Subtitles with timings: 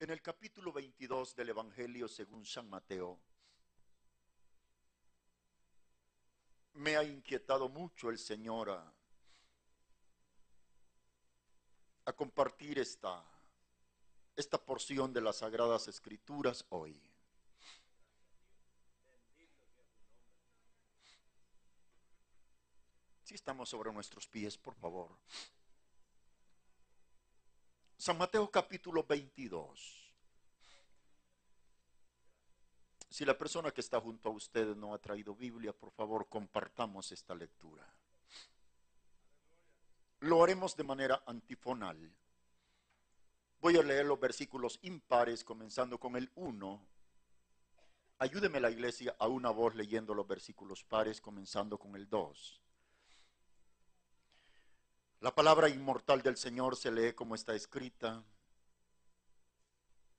[0.00, 3.20] En el capítulo 22 del Evangelio según San Mateo,
[6.72, 8.94] me ha inquietado mucho el Señor a,
[12.06, 13.22] a compartir esta,
[14.34, 16.98] esta porción de las Sagradas Escrituras hoy.
[23.22, 25.10] Si estamos sobre nuestros pies, por favor.
[28.00, 30.14] San Mateo capítulo 22.
[33.10, 37.12] Si la persona que está junto a ustedes no ha traído Biblia, por favor compartamos
[37.12, 37.86] esta lectura.
[40.20, 42.10] Lo haremos de manera antifonal.
[43.60, 46.82] Voy a leer los versículos impares comenzando con el 1.
[48.16, 52.62] Ayúdeme la iglesia a una voz leyendo los versículos pares comenzando con el 2.
[55.20, 58.24] La palabra inmortal del Señor se lee como está escrita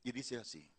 [0.04, 0.70] y dice así.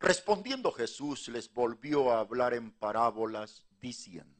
[0.00, 4.34] Respondiendo Jesús les volvió a hablar en parábolas diciendo.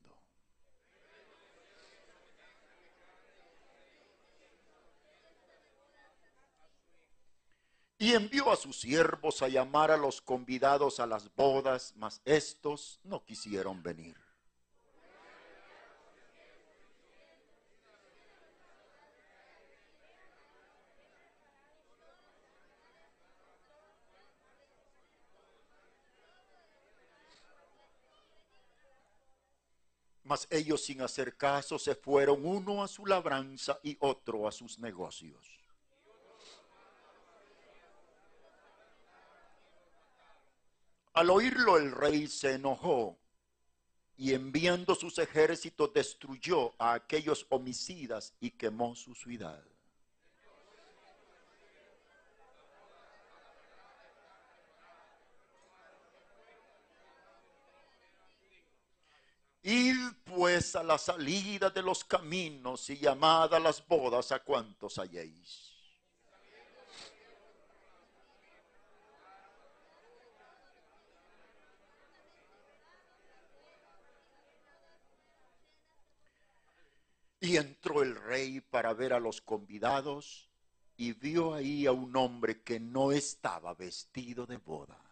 [7.98, 13.00] Y envió a sus siervos a llamar a los convidados a las bodas, mas estos
[13.04, 14.25] no quisieron venir.
[30.26, 34.76] Mas ellos sin hacer caso se fueron uno a su labranza y otro a sus
[34.80, 35.46] negocios.
[41.12, 43.16] Al oírlo el rey se enojó
[44.16, 49.64] y enviando sus ejércitos destruyó a aquellos homicidas y quemó su ciudad.
[59.68, 64.96] Id pues a la salida de los caminos y llamad a las bodas a cuantos
[64.96, 65.72] halléis.
[77.40, 80.48] Y entró el rey para ver a los convidados
[80.96, 85.05] y vio ahí a un hombre que no estaba vestido de boda.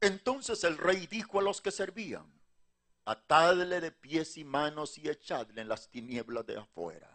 [0.00, 2.26] Entonces el rey dijo a los que servían,
[3.04, 7.10] atadle de pies y manos y echadle en las tinieblas de afuera.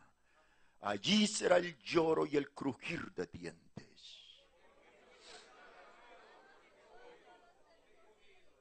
[0.81, 4.19] Allí será el lloro y el crujir de dientes.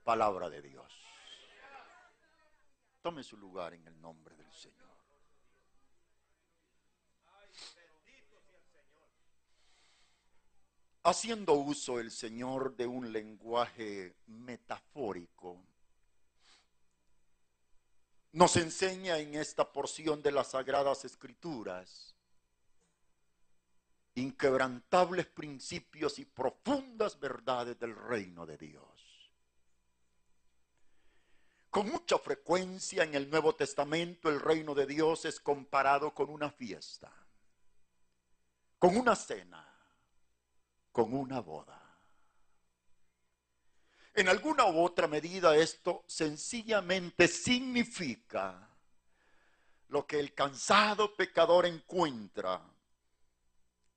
[0.05, 0.93] Palabra de Dios.
[3.03, 5.04] Tome su lugar en el nombre del Señor.
[11.05, 15.63] Haciendo uso el Señor de un lenguaje metafórico,
[18.33, 22.15] nos enseña en esta porción de las Sagradas Escrituras
[24.17, 28.85] inquebrantables principios y profundas verdades del reino de Dios.
[31.69, 36.49] Con mucha frecuencia en el Nuevo Testamento el reino de Dios es comparado con una
[36.49, 37.13] fiesta,
[38.79, 39.74] con una cena
[40.95, 41.77] con una boda.
[44.15, 48.71] En alguna u otra medida esto sencillamente significa
[49.89, 52.63] lo que el cansado pecador encuentra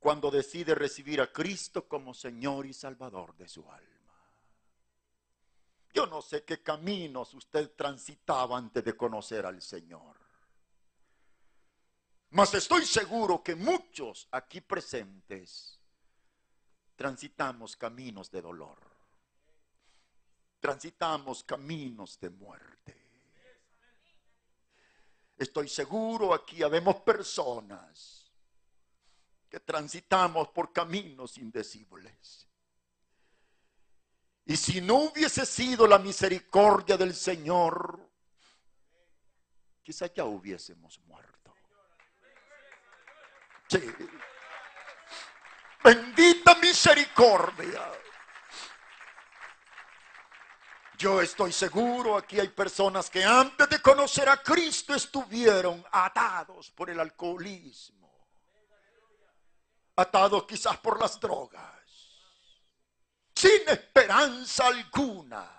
[0.00, 4.18] cuando decide recibir a Cristo como Señor y Salvador de su alma.
[5.94, 10.16] Yo no sé qué caminos usted transitaba antes de conocer al Señor.
[12.30, 15.77] Mas estoy seguro que muchos aquí presentes
[16.98, 18.76] transitamos caminos de dolor.
[20.58, 22.96] Transitamos caminos de muerte.
[25.36, 28.32] Estoy seguro aquí habemos personas
[29.48, 32.48] que transitamos por caminos indecibles.
[34.46, 38.10] Y si no hubiese sido la misericordia del Señor,
[39.84, 41.54] quizá ya hubiésemos muerto.
[43.68, 43.78] Sí.
[45.82, 47.98] Bendita misericordia.
[50.98, 56.90] Yo estoy seguro, aquí hay personas que antes de conocer a Cristo estuvieron atados por
[56.90, 58.10] el alcoholismo,
[59.94, 61.62] atados quizás por las drogas,
[63.32, 65.57] sin esperanza alguna.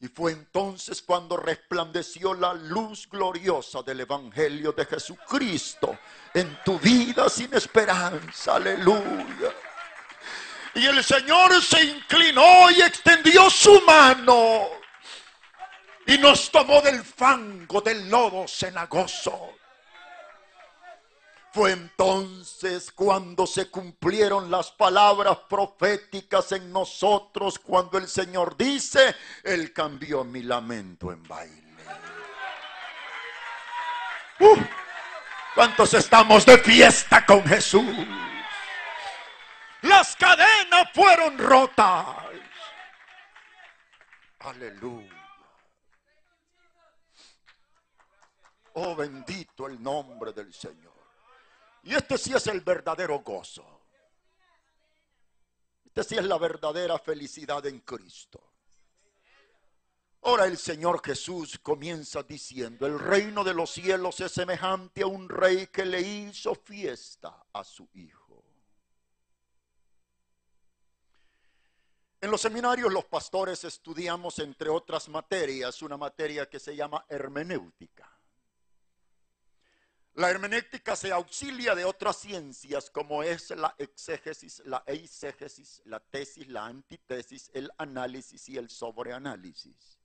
[0.00, 5.98] Y fue entonces cuando resplandeció la luz gloriosa del Evangelio de Jesucristo
[6.34, 8.56] en tu vida sin esperanza.
[8.56, 9.54] Aleluya.
[10.74, 14.68] Y el Señor se inclinó y extendió su mano
[16.06, 19.55] y nos tomó del fango del lodo cenagoso.
[21.56, 29.72] Fue entonces cuando se cumplieron las palabras proféticas en nosotros, cuando el Señor dice, Él
[29.72, 31.64] cambió mi lamento en baile.
[34.38, 34.58] Uh,
[35.54, 38.06] ¿Cuántos estamos de fiesta con Jesús?
[39.80, 42.06] Las cadenas fueron rotas.
[44.40, 45.26] Aleluya.
[48.74, 50.95] Oh, bendito el nombre del Señor.
[51.86, 53.64] Y este sí es el verdadero gozo.
[55.84, 58.42] Este sí es la verdadera felicidad en Cristo.
[60.22, 65.28] Ahora el Señor Jesús comienza diciendo, el reino de los cielos es semejante a un
[65.28, 68.42] rey que le hizo fiesta a su hijo.
[72.20, 78.15] En los seminarios los pastores estudiamos, entre otras materias, una materia que se llama hermenéutica.
[80.16, 86.48] La hermenéutica se auxilia de otras ciencias como es la exégesis, la eisegesis, la tesis,
[86.48, 89.98] la antitesis, el análisis y el sobreanálisis.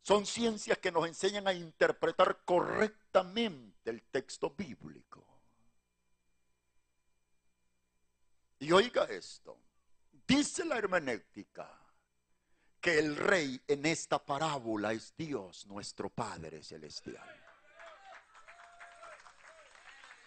[0.00, 5.22] Son ciencias que nos enseñan a interpretar correctamente el texto bíblico.
[8.60, 9.58] Y oiga esto.
[10.26, 11.70] Dice la hermenéutica
[12.80, 17.41] que el rey en esta parábola es Dios, nuestro Padre Celestial.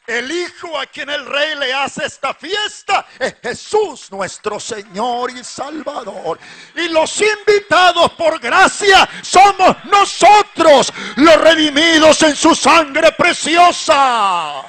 [0.07, 5.44] El Hijo a quien el Rey le hace esta fiesta es Jesús, nuestro Señor y
[5.44, 6.40] Salvador.
[6.75, 14.63] Y los invitados por gracia somos nosotros, los redimidos en su sangre preciosa.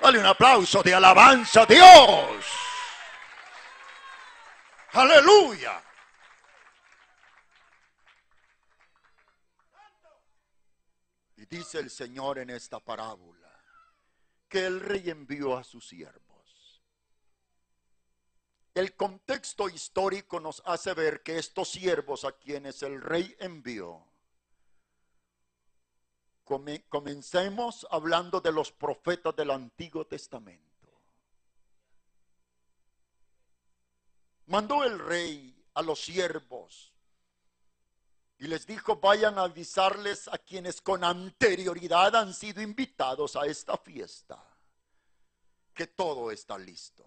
[0.00, 2.44] Dale un aplauso de alabanza a Dios.
[4.92, 5.82] Aleluya.
[11.36, 13.39] Y dice el Señor en esta parábola
[14.50, 16.82] que el rey envió a sus siervos.
[18.74, 24.04] El contexto histórico nos hace ver que estos siervos a quienes el rey envió,
[26.88, 30.70] comencemos hablando de los profetas del Antiguo Testamento.
[34.50, 36.92] mandó el rey a los siervos
[38.40, 43.76] y les dijo, vayan a avisarles a quienes con anterioridad han sido invitados a esta
[43.76, 44.42] fiesta,
[45.74, 47.06] que todo está listo.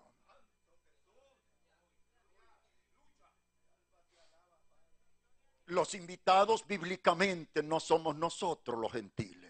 [5.65, 9.43] Los invitados bíblicamente no somos nosotros los gentiles.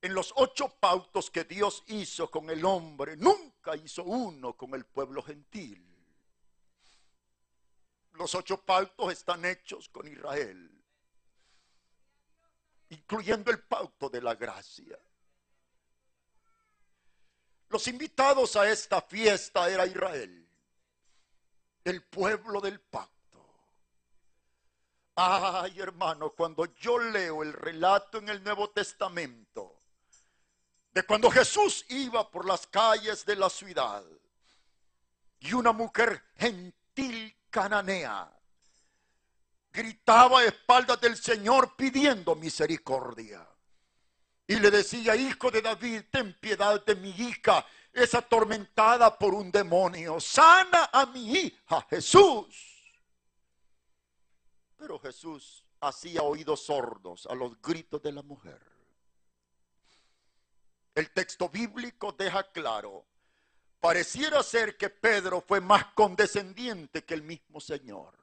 [0.00, 4.84] en los ocho pautos que Dios hizo con el hombre, nunca hizo uno con el
[4.86, 5.97] pueblo gentil.
[8.18, 10.68] Los ocho pautos están hechos con Israel,
[12.88, 14.98] incluyendo el pauto de la gracia.
[17.68, 20.48] Los invitados a esta fiesta era Israel,
[21.84, 23.14] el pueblo del pacto.
[25.14, 29.78] Ay, hermano, cuando yo leo el relato en el Nuevo Testamento,
[30.92, 34.04] de cuando Jesús iba por las calles de la ciudad
[35.38, 38.38] y una mujer gentil cananea
[39.78, 43.46] gritaba a espaldas del Señor pidiendo misericordia.
[44.46, 49.50] Y le decía, hijo de David, ten piedad de mi hija, es atormentada por un
[49.50, 50.18] demonio.
[50.20, 52.56] Sana a mi hija, Jesús.
[54.76, 58.60] Pero Jesús hacía oídos sordos a los gritos de la mujer.
[60.94, 63.06] El texto bíblico deja claro,
[63.80, 68.18] pareciera ser que Pedro fue más condescendiente que el mismo Señor.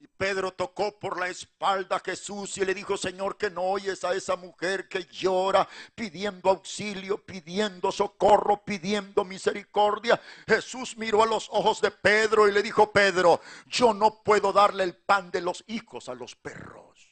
[0.00, 4.04] Y Pedro tocó por la espalda a Jesús y le dijo, Señor, que no oyes
[4.04, 10.20] a esa mujer que llora pidiendo auxilio, pidiendo socorro, pidiendo misericordia.
[10.46, 14.84] Jesús miró a los ojos de Pedro y le dijo, Pedro, yo no puedo darle
[14.84, 17.08] el pan de los hijos a los perros.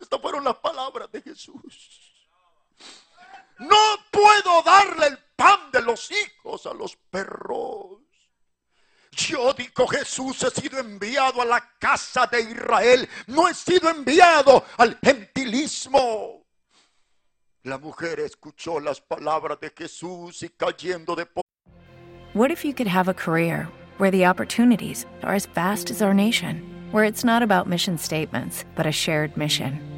[0.00, 2.08] Estas fueron las palabras de Jesús.
[3.58, 3.76] No
[4.10, 7.98] puedo darle el pan de los hijos a los perros.
[9.12, 14.64] Yo digo, Jesús, he sido enviado a la casa de Israel, no he sido enviado
[14.76, 16.44] al gentilismo.
[17.64, 21.26] La mujer escuchó las palabras de Jesús y cayendo de
[22.34, 26.14] What if you could have a career where the opportunities are as vast as our
[26.14, 26.62] nation,
[26.92, 29.97] where it's not about mission statements, but a shared mission?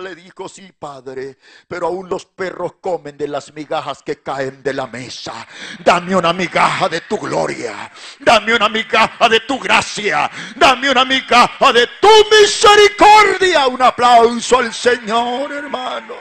[0.00, 4.72] le dijo, sí, padre, pero aún los perros comen de las migajas que caen de
[4.72, 5.46] la mesa.
[5.84, 11.72] Dame una migaja de tu gloria, dame una migaja de tu gracia, dame una migaja
[11.72, 13.66] de tu misericordia.
[13.66, 16.14] Un aplauso al Señor, hermano.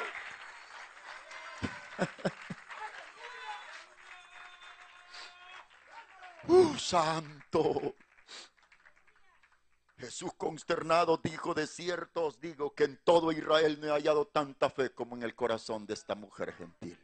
[6.50, 7.97] Uh, santo.
[10.00, 14.70] Jesús consternado dijo, de cierto os digo que en todo Israel no he hallado tanta
[14.70, 16.98] fe como en el corazón de esta mujer gentil.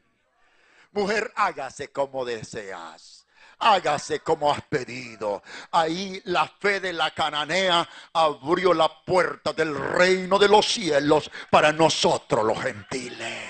[0.91, 3.25] Mujer, hágase como deseas.
[3.57, 5.41] Hágase como has pedido.
[5.71, 11.71] Ahí la fe de la cananea abrió la puerta del reino de los cielos para
[11.71, 13.42] nosotros los gentiles.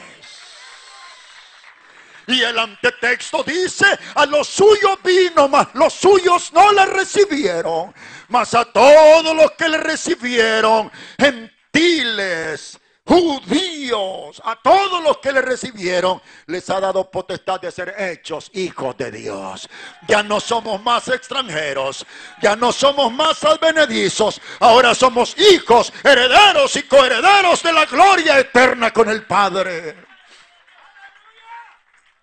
[2.27, 7.93] Y el antetexto dice, a los suyos vino, mas los suyos no le recibieron.
[8.29, 16.21] Mas a todos los que le recibieron, gentiles, judíos, a todos los que le recibieron,
[16.47, 19.69] les ha dado potestad de ser hechos hijos de Dios.
[20.07, 22.05] Ya no somos más extranjeros,
[22.41, 28.91] ya no somos más advenedizos, ahora somos hijos, herederos y coherederos de la gloria eterna
[28.91, 30.12] con el Padre.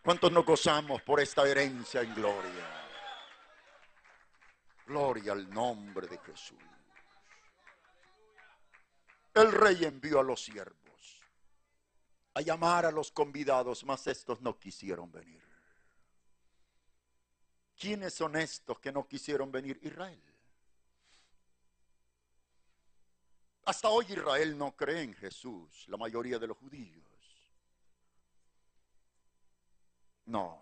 [0.03, 2.87] ¿Cuántos nos gozamos por esta herencia en gloria?
[4.87, 6.59] Gloria al nombre de Jesús.
[9.35, 10.81] El rey envió a los siervos
[12.35, 15.43] a llamar a los convidados, mas estos no quisieron venir.
[17.77, 19.79] ¿Quiénes son estos que no quisieron venir?
[19.83, 20.23] Israel.
[23.65, 27.10] Hasta hoy Israel no cree en Jesús, la mayoría de los judíos.
[30.31, 30.57] No.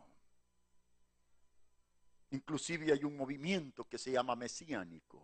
[2.30, 5.22] Inclusive hay un movimiento que se llama mesiánico.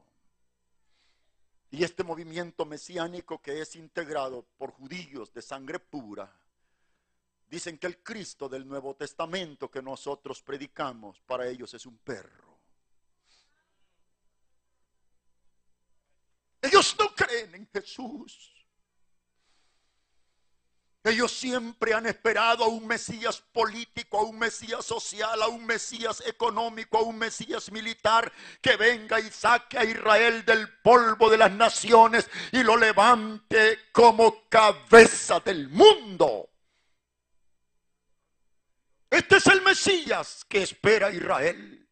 [1.71, 6.31] Y este movimiento mesiánico que es integrado por judíos de sangre pura,
[7.49, 12.59] dicen que el Cristo del Nuevo Testamento que nosotros predicamos para ellos es un perro.
[16.61, 18.64] Ellos no creen en Jesús.
[21.07, 26.23] Ellos siempre han esperado a un Mesías político, a un Mesías social, a un Mesías
[26.27, 28.33] económico, a un Mesías militar
[28.63, 34.49] que venga y saque a Israel del polvo de las naciones y lo levante como
[34.49, 36.49] cabeza del mundo.
[39.11, 41.87] Este es el Mesías que espera Israel.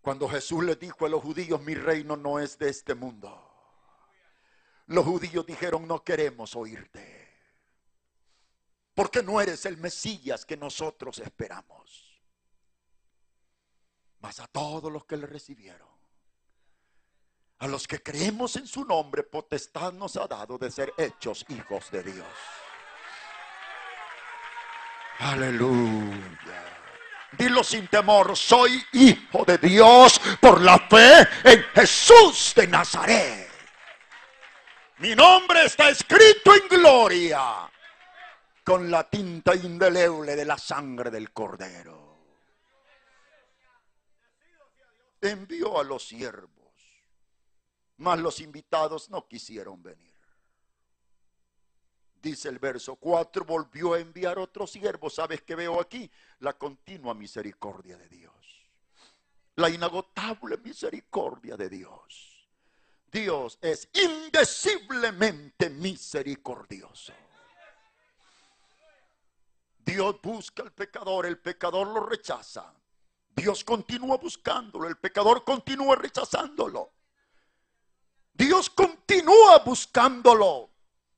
[0.00, 3.49] Cuando Jesús le dijo a los judíos, mi reino no es de este mundo.
[4.90, 7.28] Los judíos dijeron, no queremos oírte.
[8.92, 12.20] Porque no eres el Mesías que nosotros esperamos.
[14.18, 15.88] Mas a todos los que le recibieron,
[17.58, 21.88] a los que creemos en su nombre, potestad nos ha dado de ser hechos hijos
[21.92, 22.26] de Dios.
[25.20, 26.64] Aleluya.
[27.38, 33.49] Dilo sin temor, soy hijo de Dios por la fe en Jesús de Nazaret.
[35.00, 37.70] Mi nombre está escrito en gloria
[38.62, 42.18] con la tinta indeleble de la sangre del cordero.
[45.22, 46.50] Envió a los siervos.
[47.96, 50.14] mas los invitados no quisieron venir.
[52.20, 55.08] Dice el verso 4, volvió a enviar otro siervo.
[55.08, 56.10] ¿Sabes qué veo aquí?
[56.40, 58.34] La continua misericordia de Dios.
[59.56, 62.29] La inagotable misericordia de Dios.
[63.10, 67.12] Dios es indeciblemente misericordioso.
[69.78, 72.72] Dios busca al pecador, el pecador lo rechaza.
[73.34, 76.92] Dios continúa buscándolo, el pecador continúa rechazándolo.
[78.32, 80.70] Dios continúa buscándolo.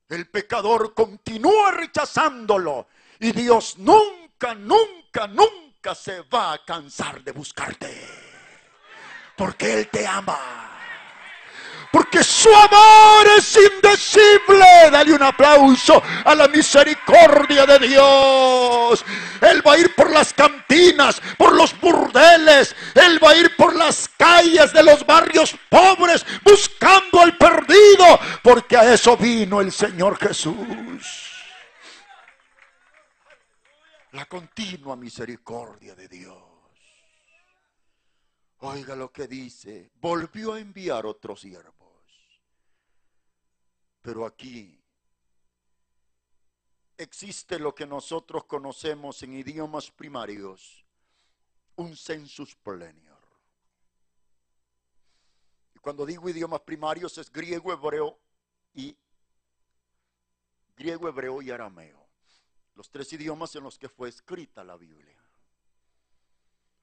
[0.09, 2.87] El pecador continúa rechazándolo
[3.19, 8.07] y Dios nunca, nunca, nunca se va a cansar de buscarte.
[9.37, 10.72] Porque Él te ama.
[11.93, 14.67] Porque su amor es indecible.
[14.91, 19.05] Dale un aplauso a la misericordia de Dios.
[19.43, 22.75] Él va a ir por las cantinas, por los burdeles.
[22.95, 28.19] Él va a ir por las calles de los barrios pobres buscando al perdido.
[28.43, 31.31] Porque a eso vino el Señor Jesús.
[34.13, 36.43] La continua misericordia de Dios.
[38.61, 39.91] Oiga lo que dice.
[40.01, 41.82] Volvió a enviar otros siervos.
[44.03, 44.79] Pero aquí
[46.99, 50.85] existe lo que nosotros conocemos en idiomas primarios,
[51.77, 53.19] un sensus plenior.
[55.75, 58.19] Y cuando digo idiomas primarios es griego, hebreo
[58.75, 58.97] y
[60.77, 62.03] griego, hebreo y arameo.
[62.75, 65.19] Los tres idiomas en los que fue escrita la Biblia.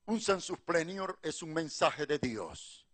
[0.06, 2.86] Un sensus plenior es un mensaje de Dios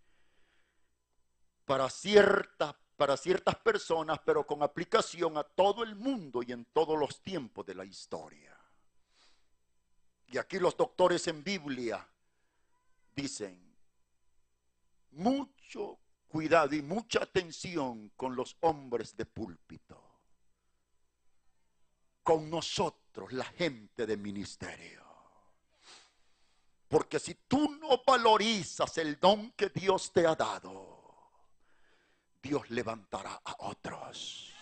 [1.66, 6.98] para cierta para ciertas personas, pero con aplicación a todo el mundo y en todos
[6.98, 8.58] los tiempos de la historia.
[10.28, 12.08] Y aquí los doctores en Biblia
[13.16, 13.76] dicen,
[15.12, 20.02] mucho cuidado y mucha atención con los hombres de púlpito,
[22.24, 25.04] con nosotros, la gente de ministerio.
[26.88, 30.95] Porque si tú no valorizas el don que Dios te ha dado,
[32.46, 34.54] Dios levantará a otros.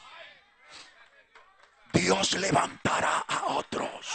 [1.92, 4.08] Dios levantará a otros.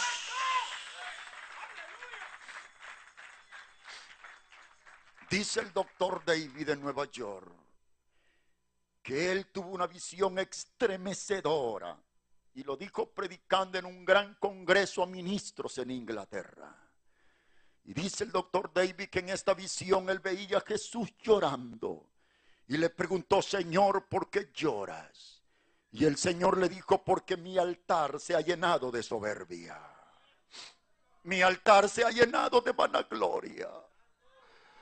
[5.29, 7.53] Dice el doctor David de Nueva York
[9.03, 11.95] que él tuvo una visión estremecedora
[12.55, 16.75] y lo dijo predicando en un gran congreso a ministros en Inglaterra.
[17.83, 22.08] Y dice el doctor David que en esta visión él veía a Jesús llorando
[22.69, 25.41] y le preguntó, Señor, ¿por qué lloras?
[25.91, 29.75] Y el Señor le dijo, porque mi altar se ha llenado de soberbia.
[31.23, 33.69] Mi altar se ha llenado de vanagloria.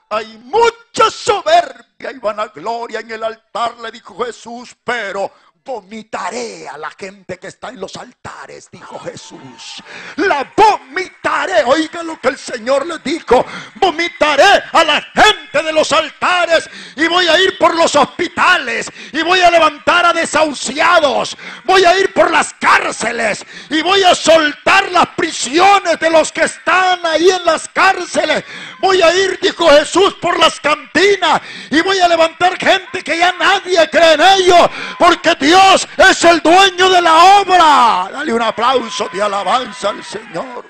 [0.10, 5.32] Hay mucha soberbia y vanagloria en el altar, le dijo Jesús, pero
[5.68, 9.84] vomitaré a la gente que está en los altares, dijo Jesús.
[10.16, 11.64] La vomitaré.
[11.66, 13.46] Oiga lo que el Señor le dijo.
[13.76, 19.22] Vomitaré a la gente de los altares y voy a ir por los hospitales y
[19.24, 21.38] voy a levantar a desahuciados.
[21.66, 26.46] Voy a ir por las cárceles y voy a soltar las prisiones de los que
[26.46, 28.46] están ahí en las cárceles.
[28.80, 33.34] Voy a ir, dijo Jesús, por las cantinas y voy a levantar gente que ya
[33.34, 38.10] nadie cree en ellos porque Dios Dios es el dueño de la obra.
[38.12, 40.70] Dale un aplauso de alabanza al Señor.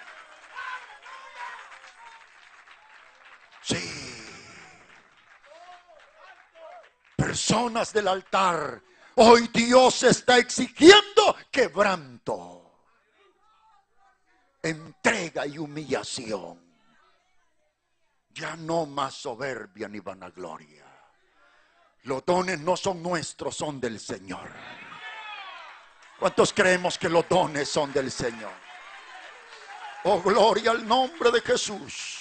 [3.62, 4.24] Sí.
[7.16, 8.82] Personas del altar.
[9.16, 12.86] Hoy Dios está exigiendo quebranto,
[14.62, 16.62] entrega y humillación.
[18.30, 20.87] Ya no más soberbia ni vanagloria.
[22.08, 24.50] Los dones no son nuestros, son del Señor.
[26.18, 28.54] ¿Cuántos creemos que los dones son del Señor?
[30.06, 32.18] Oh, gloria al nombre de Jesús.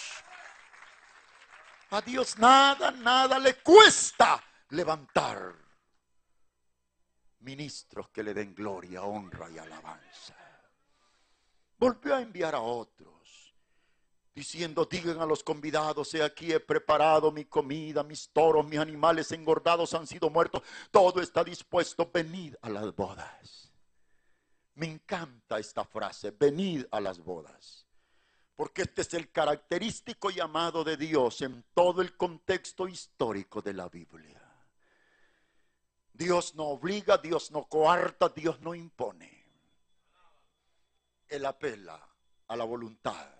[1.90, 5.54] A Dios nada, nada le cuesta levantar
[7.38, 10.34] ministros que le den gloria, honra y alabanza.
[11.78, 13.15] Volvió a enviar a otros
[14.36, 19.32] diciendo, digan a los convidados, he aquí he preparado mi comida, mis toros, mis animales
[19.32, 23.72] engordados han sido muertos, todo está dispuesto, venid a las bodas.
[24.74, 27.86] Me encanta esta frase, venid a las bodas,
[28.54, 33.88] porque este es el característico llamado de Dios en todo el contexto histórico de la
[33.88, 34.42] Biblia.
[36.12, 39.46] Dios no obliga, Dios no coarta, Dios no impone.
[41.26, 42.06] Él apela
[42.48, 43.35] a la voluntad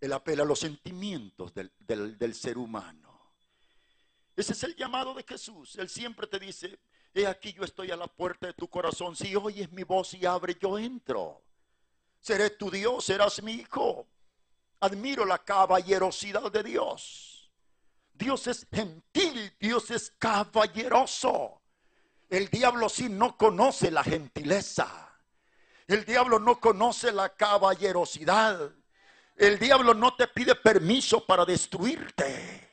[0.00, 3.32] él apela a los sentimientos del, ser humano.
[4.36, 5.76] Ese es el llamado de Jesús.
[5.76, 6.78] Él siempre te dice,
[7.12, 9.16] he aquí yo estoy a la puerta de tu corazón.
[9.16, 11.42] Si oyes mi voz y abre, yo entro.
[12.20, 14.06] Seré tu Dios, serás mi hijo.
[14.80, 17.50] Admiro la caballerosidad de Dios.
[18.12, 21.62] Dios es gentil, Dios es caballeroso.
[22.28, 25.08] El diablo sí no conoce la gentileza.
[25.86, 28.72] El diablo no conoce la caballerosidad.
[29.38, 32.68] El diablo no te pide permiso para destruirte.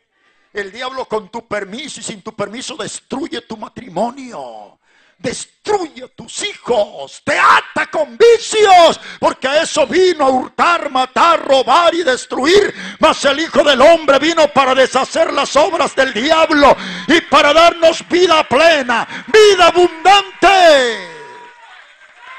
[0.52, 4.80] El diablo con tu permiso y sin tu permiso destruye tu matrimonio
[5.18, 11.94] destruye tus hijos, te ata con vicios, porque a eso vino a hurtar, matar, robar
[11.94, 12.74] y destruir.
[13.00, 16.76] Mas el Hijo del Hombre vino para deshacer las obras del diablo
[17.08, 21.10] y para darnos vida plena, vida abundante.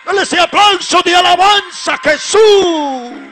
[0.05, 3.26] Dale ese aplauso de alabanza Jesús.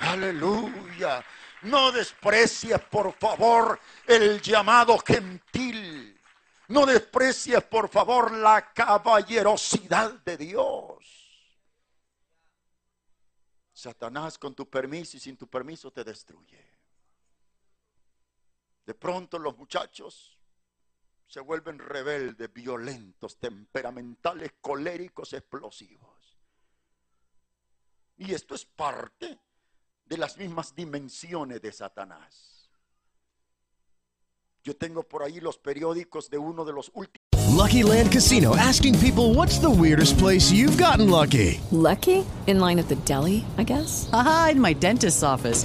[0.00, 1.24] Aleluya.
[1.62, 6.20] No desprecies, por favor, el llamado gentil
[6.70, 11.50] no desprecies, por favor, la caballerosidad de Dios.
[13.72, 16.64] Satanás con tu permiso y sin tu permiso te destruye.
[18.86, 20.38] De pronto los muchachos
[21.26, 26.38] se vuelven rebeldes, violentos, temperamentales, coléricos, explosivos.
[28.16, 29.40] Y esto es parte
[30.10, 32.68] de las mismas dimensiones de Satanás.
[34.62, 37.20] Yo tengo por ahí los periódicos de uno de los últimos.
[37.56, 41.60] Lucky Land Casino asking people what's the weirdest place you've gotten lucky.
[41.70, 42.26] Lucky?
[42.46, 44.10] In line at the deli, I guess.
[44.12, 45.64] Aha, in my dentist's office.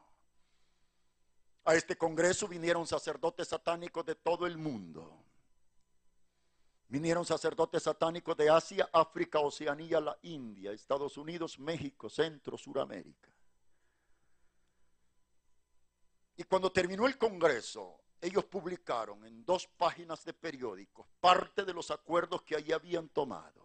[1.63, 5.23] A este congreso vinieron sacerdotes satánicos de todo el mundo.
[6.87, 13.29] Vinieron sacerdotes satánicos de Asia, África, Oceanía, la India, Estados Unidos, México, Centro, Suramérica.
[16.35, 21.91] Y cuando terminó el congreso, ellos publicaron en dos páginas de periódicos parte de los
[21.91, 23.60] acuerdos que allí habían tomado.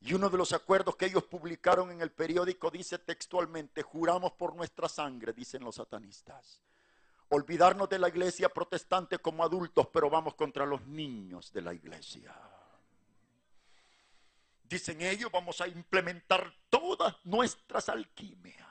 [0.00, 4.54] Y uno de los acuerdos que ellos publicaron en el periódico dice textualmente, juramos por
[4.54, 6.62] nuestra sangre, dicen los satanistas.
[7.30, 12.34] Olvidarnos de la iglesia protestante como adultos, pero vamos contra los niños de la iglesia.
[14.62, 18.66] Dicen ellos, vamos a implementar todas nuestras alquimias,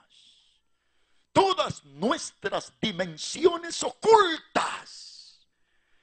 [1.32, 5.46] todas nuestras dimensiones ocultas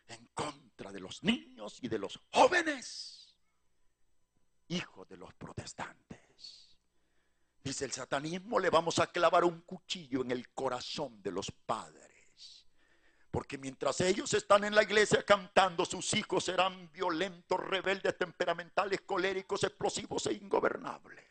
[0.07, 3.24] en contra de los niños y de los jóvenes
[4.67, 6.77] hijo de los protestantes.
[7.63, 12.65] Dice el satanismo, le vamos a clavar un cuchillo en el corazón de los padres.
[13.31, 19.63] Porque mientras ellos están en la iglesia cantando, sus hijos serán violentos, rebeldes, temperamentales, coléricos,
[19.63, 21.25] explosivos e ingobernables.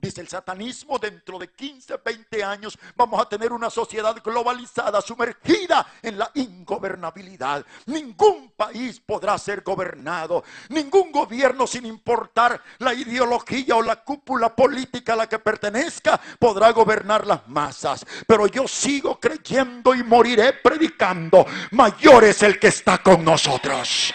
[0.00, 5.86] Dice el satanismo, dentro de 15, 20 años vamos a tener una sociedad globalizada, sumergida
[6.00, 7.66] en la ingobernabilidad.
[7.84, 15.12] Ningún país podrá ser gobernado, ningún gobierno sin importar la ideología o la cúpula política
[15.12, 18.06] a la que pertenezca podrá gobernar las masas.
[18.26, 21.44] Pero yo sigo creyendo y moriré predicando.
[21.72, 24.14] Mayor es el que está con nosotros.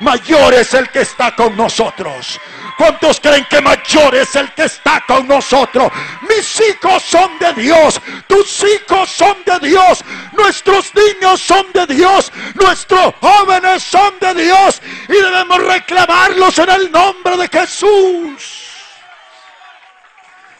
[0.00, 2.40] Mayor es el que está con nosotros.
[2.76, 5.90] ¿Cuántos creen que mayor es el que está con nosotros?
[6.28, 12.30] Mis hijos son de Dios, tus hijos son de Dios, nuestros niños son de Dios,
[12.54, 18.66] nuestros jóvenes son de Dios y debemos reclamarlos en el nombre de Jesús.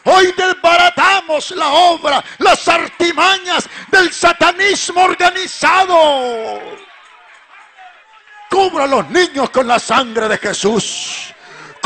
[0.05, 6.61] Hoy desbaratamos la obra, las artimañas del satanismo organizado.
[8.49, 11.33] Cubra a los niños con la sangre de Jesús.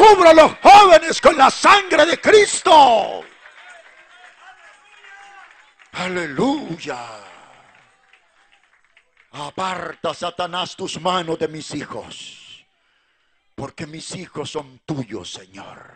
[0.01, 3.23] Cubra a los jóvenes con la sangre de Cristo.
[5.91, 6.97] Aleluya.
[9.33, 12.65] Aparta, Satanás, tus manos de mis hijos,
[13.53, 15.93] porque mis hijos son tuyos, Señor.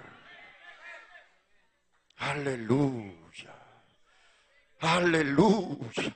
[2.17, 3.55] Aleluya.
[4.81, 6.15] Aleluya.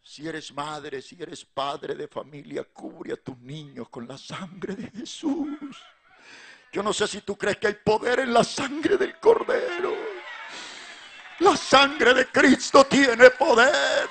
[0.00, 4.76] Si eres madre, si eres padre de familia, cubre a tus niños con la sangre
[4.76, 5.82] de Jesús.
[6.74, 9.94] Yo no sé si tú crees que hay poder en la sangre del Cordero.
[11.38, 14.08] La sangre de Cristo tiene poder.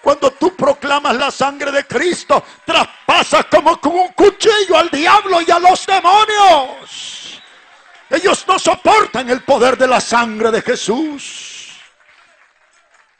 [0.00, 5.50] Cuando tú proclamas la sangre de Cristo, traspasas como con un cuchillo al diablo y
[5.50, 7.42] a los demonios.
[8.08, 11.78] Ellos no soportan el poder de la sangre de Jesús.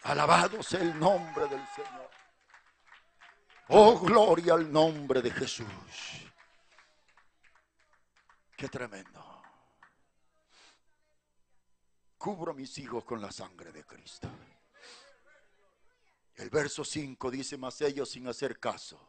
[0.05, 2.11] Alabado sea el nombre del Señor.
[3.69, 5.67] Oh, gloria al nombre de Jesús.
[8.61, 9.25] Qué tremendo.
[12.19, 14.29] Cubro a mis hijos con la sangre de Cristo.
[16.35, 19.01] El verso 5 dice, mas ellos sin hacer caso,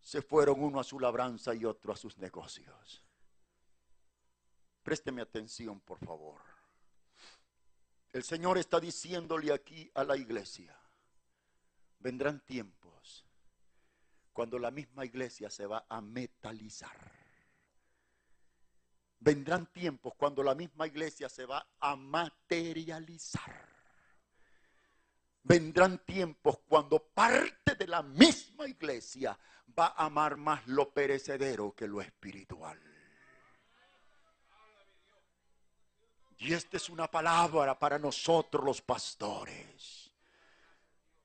[0.00, 3.02] se fueron uno a su labranza y otro a sus negocios.
[4.84, 6.40] Présteme atención, por favor.
[8.12, 10.80] El Señor está diciéndole aquí a la iglesia,
[11.98, 13.26] vendrán tiempos
[14.32, 17.19] cuando la misma iglesia se va a metalizar.
[19.20, 23.68] Vendrán tiempos cuando la misma iglesia se va a materializar.
[25.42, 29.38] Vendrán tiempos cuando parte de la misma iglesia
[29.78, 32.80] va a amar más lo perecedero que lo espiritual.
[36.38, 40.10] Y esta es una palabra para nosotros los pastores.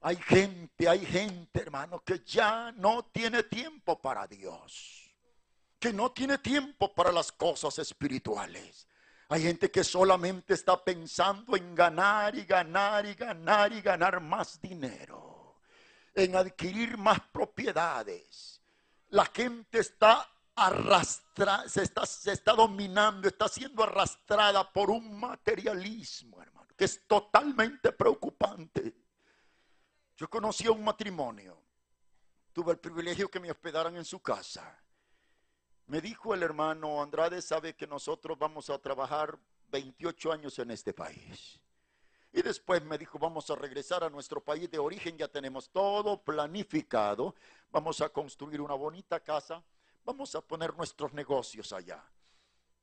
[0.02, 5.05] Hay gente, hay gente, hermano, que ya no tiene tiempo para Dios.
[5.86, 8.88] Que no tiene tiempo para las cosas espirituales.
[9.30, 14.60] Hay gente que solamente está pensando en ganar y ganar y ganar y ganar más
[14.60, 15.60] dinero.
[16.16, 18.64] En adquirir más propiedades.
[19.10, 26.42] La gente está arrastra, se está, se está dominando, está siendo arrastrada por un materialismo,
[26.42, 28.92] hermano, que es totalmente preocupante.
[30.18, 31.62] Yo conocí a un matrimonio,
[32.54, 34.82] tuve el privilegio que me hospedaran en su casa.
[35.88, 39.38] Me dijo el hermano Andrade, sabe que nosotros vamos a trabajar
[39.70, 41.60] 28 años en este país.
[42.34, 46.22] Y después me dijo, vamos a regresar a nuestro país de origen, ya tenemos todo
[46.22, 47.36] planificado,
[47.72, 49.64] vamos a construir una bonita casa,
[50.04, 52.04] vamos a poner nuestros negocios allá.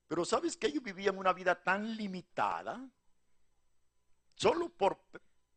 [0.06, 2.88] Pero sabes que ellos vivían una vida tan limitada,
[4.36, 4.98] solo por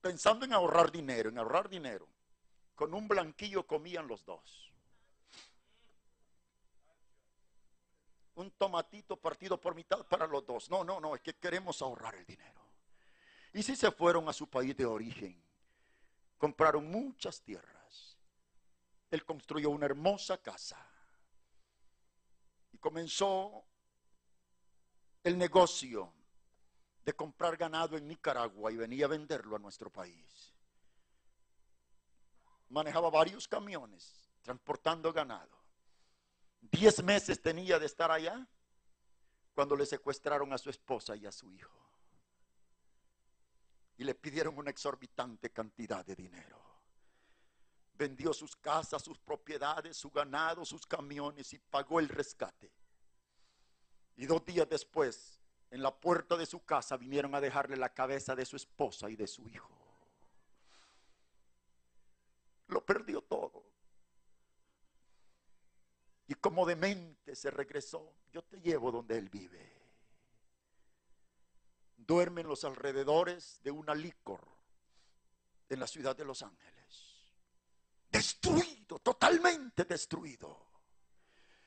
[0.01, 2.07] pensando en ahorrar dinero, en ahorrar dinero.
[2.75, 4.64] Con un blanquillo comían los dos.
[8.35, 10.69] Un tomatito partido por mitad para los dos.
[10.69, 12.61] No, no, no, es que queremos ahorrar el dinero.
[13.53, 15.41] Y si se fueron a su país de origen,
[16.37, 18.17] compraron muchas tierras.
[19.09, 20.77] Él construyó una hermosa casa
[22.73, 23.63] y comenzó
[25.23, 26.11] el negocio
[27.05, 30.53] de comprar ganado en Nicaragua y venía a venderlo a nuestro país.
[32.69, 35.54] Manejaba varios camiones transportando ganado.
[36.71, 38.47] Diez meses tenía de estar allá
[39.53, 41.79] cuando le secuestraron a su esposa y a su hijo.
[43.97, 46.61] Y le pidieron una exorbitante cantidad de dinero.
[47.93, 52.71] Vendió sus casas, sus propiedades, su ganado, sus camiones y pagó el rescate.
[54.17, 55.39] Y dos días después,
[55.71, 59.15] en la puerta de su casa vinieron a dejarle la cabeza de su esposa y
[59.15, 59.71] de su hijo.
[62.67, 63.74] Lo perdió todo.
[66.27, 68.13] Y como demente se regresó.
[68.31, 69.73] Yo te llevo donde él vive.
[71.97, 74.55] Duerme en los alrededores de una licor
[75.69, 76.75] en la ciudad de Los Ángeles.
[78.11, 80.65] Destruido, totalmente destruido.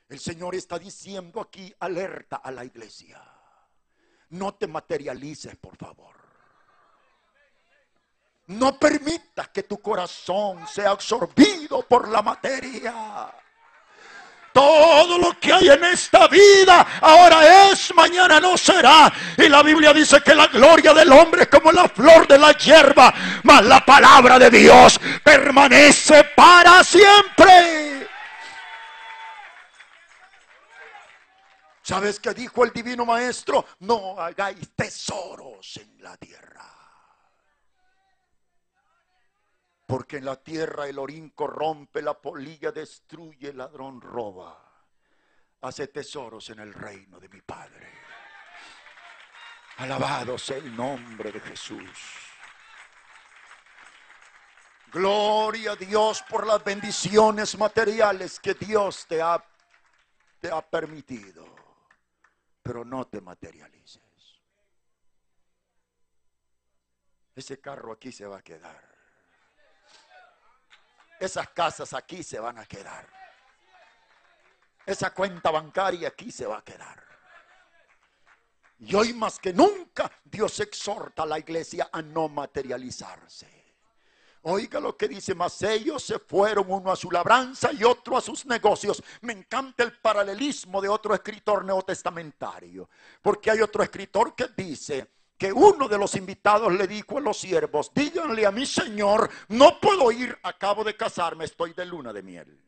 [0.08, 3.22] El Señor está diciendo aquí, alerta a la iglesia.
[4.30, 6.16] No te materialices, por favor.
[8.46, 13.34] No permitas que tu corazón sea absorbido por la materia.
[14.58, 19.12] Todo lo que hay en esta vida ahora es, mañana no será.
[19.36, 22.50] Y la Biblia dice que la gloria del hombre es como la flor de la
[22.50, 28.08] hierba, mas la palabra de Dios permanece para siempre.
[31.80, 33.64] ¿Sabes qué dijo el divino maestro?
[33.78, 36.77] No hagáis tesoros en la tierra.
[39.88, 44.62] Porque en la tierra el orín corrompe, la polilla destruye, el ladrón roba.
[45.62, 47.90] Hace tesoros en el reino de mi Padre.
[49.78, 51.98] Alabado sea el nombre de Jesús.
[54.92, 59.42] Gloria a Dios por las bendiciones materiales que Dios te ha,
[60.38, 61.46] te ha permitido.
[62.62, 64.02] Pero no te materialices.
[67.34, 68.87] Ese carro aquí se va a quedar.
[71.18, 73.06] Esas casas aquí se van a quedar.
[74.86, 77.04] Esa cuenta bancaria aquí se va a quedar.
[78.80, 83.58] Y hoy más que nunca Dios exhorta a la iglesia a no materializarse.
[84.42, 88.20] Oiga lo que dice, mas ellos se fueron uno a su labranza y otro a
[88.20, 89.02] sus negocios.
[89.22, 92.88] Me encanta el paralelismo de otro escritor neotestamentario,
[93.20, 97.38] porque hay otro escritor que dice que uno de los invitados le dijo a los
[97.38, 102.22] siervos, díganle a mi señor, no puedo ir, acabo de casarme, estoy de luna de
[102.22, 102.64] miel.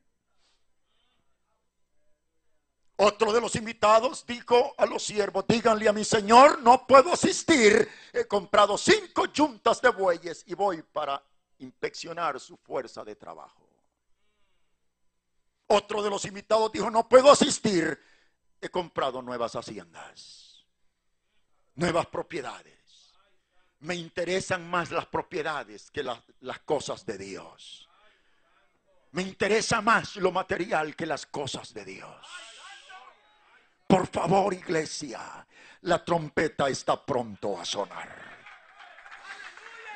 [3.03, 7.89] Otro de los invitados dijo a los siervos, díganle a mi señor, no puedo asistir,
[8.13, 11.21] he comprado cinco yuntas de bueyes y voy para
[11.59, 13.67] inspeccionar su fuerza de trabajo.
[15.67, 17.99] Otro de los invitados dijo, no puedo asistir,
[18.61, 20.50] he comprado nuevas haciendas,
[21.75, 22.75] nuevas propiedades.
[23.81, 26.21] Me interesan más las propiedades que las,
[26.65, 27.89] cosas de Dios.
[29.13, 32.27] Me interesa más lo material que las cosas de Dios.
[33.87, 35.47] Por favor, iglesia,
[35.83, 38.31] la trompeta está pronto a sonar.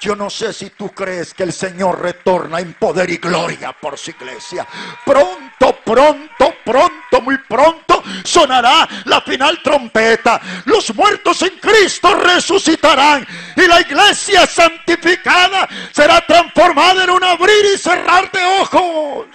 [0.00, 3.96] Yo no sé si tú crees que el Señor retorna en poder y gloria por
[3.96, 4.66] su iglesia.
[5.04, 10.40] Pronto, pronto, pronto, muy pronto sonará la final trompeta.
[10.64, 17.78] Los muertos en Cristo resucitarán y la iglesia santificada será transformada en un abrir y
[17.78, 19.26] cerrar de ojos.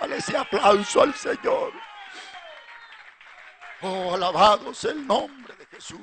[0.00, 1.72] Dale ese aplauso al Señor.
[3.82, 6.00] Oh, alabado sea el nombre de Jesús.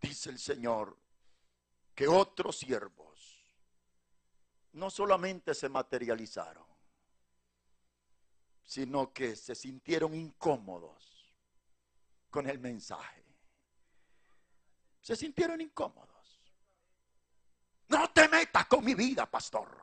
[0.00, 0.96] Dice el Señor
[1.94, 2.99] que otros siervos
[4.72, 6.64] no solamente se materializaron,
[8.64, 11.34] sino que se sintieron incómodos
[12.30, 13.24] con el mensaje.
[15.00, 16.40] Se sintieron incómodos.
[17.88, 19.82] No te metas con mi vida, pastor.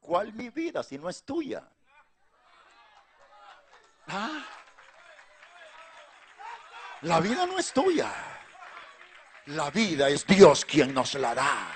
[0.00, 1.68] ¿Cuál mi vida si no es tuya?
[4.08, 4.44] ¿Ah?
[7.02, 8.12] La vida no es tuya.
[9.46, 11.75] La vida es Dios quien nos la da.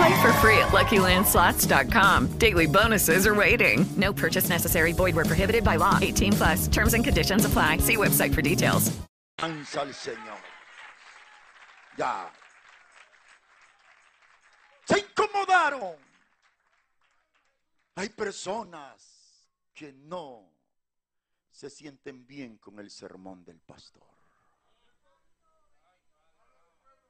[0.00, 2.38] Play for free at LuckyLandSlots.com.
[2.38, 3.84] Daily bonuses are waiting.
[3.98, 4.92] No purchase necessary.
[4.92, 5.98] Void were prohibited by law.
[6.00, 6.68] 18 plus.
[6.68, 7.76] Terms and conditions apply.
[7.78, 8.90] See website for details.
[9.38, 10.40] Alabanza al Señor.
[11.98, 12.30] Ya.
[14.88, 15.96] Se incomodaron.
[17.96, 20.48] Hay personas que no
[21.50, 24.08] se sienten bien con el sermón del pastor.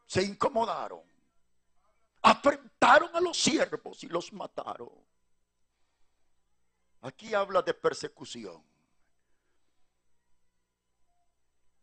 [0.07, 1.03] Se incomodaron.
[2.93, 4.91] A los siervos y los mataron.
[7.03, 8.65] Aquí habla de persecución.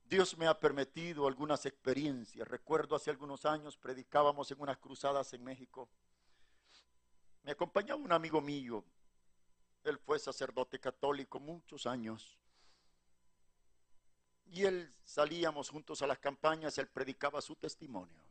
[0.04, 2.46] Dios me ha permitido algunas experiencias.
[2.46, 5.88] Recuerdo hace algunos años predicábamos en unas cruzadas en México.
[7.44, 8.84] Me acompañaba un amigo mío.
[9.86, 12.38] Él fue sacerdote católico muchos años.
[14.48, 18.27] Y él salíamos juntos a las campañas, él predicaba su testimonio.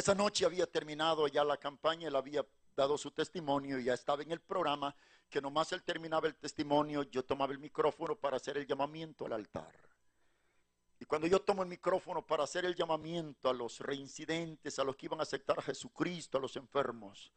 [0.00, 2.42] Esa noche había terminado ya la campaña, él había
[2.74, 4.96] dado su testimonio y ya estaba en el programa,
[5.28, 9.34] que nomás él terminaba el testimonio, yo tomaba el micrófono para hacer el llamamiento al
[9.34, 9.74] altar.
[10.98, 14.96] Y cuando yo tomo el micrófono para hacer el llamamiento a los reincidentes, a los
[14.96, 17.30] que iban a aceptar a Jesucristo, a los enfermos,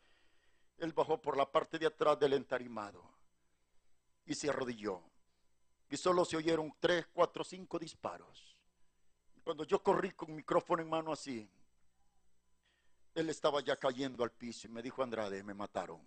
[0.77, 3.03] él bajó por la parte de atrás del entarimado
[4.25, 5.01] y se arrodilló.
[5.89, 8.55] Y solo se oyeron tres, cuatro, cinco disparos.
[9.35, 11.51] Y cuando yo corrí con micrófono en mano así,
[13.15, 16.01] él estaba ya cayendo al piso y me dijo, Andrade, me mataron.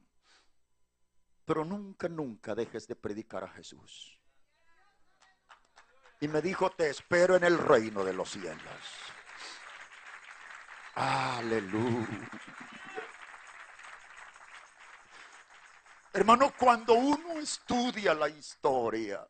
[1.45, 4.21] Pero nunca, nunca dejes de predicar a Jesús.
[6.21, 8.61] Y me dijo, te espero en el reino de los cielos.
[10.95, 12.31] Aleluya.
[16.13, 19.29] Hermano, cuando uno estudia la historia,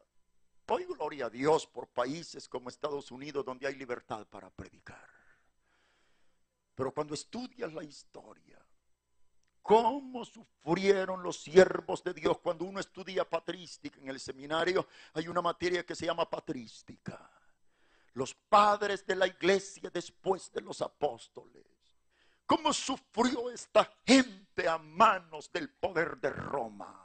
[0.65, 5.16] doy gloria a Dios por países como Estados Unidos donde hay libertad para predicar.
[6.77, 8.63] Pero cuando estudias la historia,
[9.63, 15.41] cómo sufrieron los siervos de Dios cuando uno estudia patrística en el seminario, hay una
[15.41, 17.31] materia que se llama patrística.
[18.13, 21.65] Los padres de la iglesia después de los apóstoles.
[22.45, 27.03] ¿Cómo sufrió esta gente a manos del poder de Roma?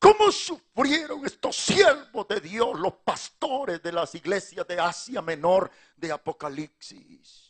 [0.00, 6.12] ¿Cómo sufrieron estos siervos de Dios, los pastores de las iglesias de Asia Menor de
[6.12, 7.43] Apocalipsis?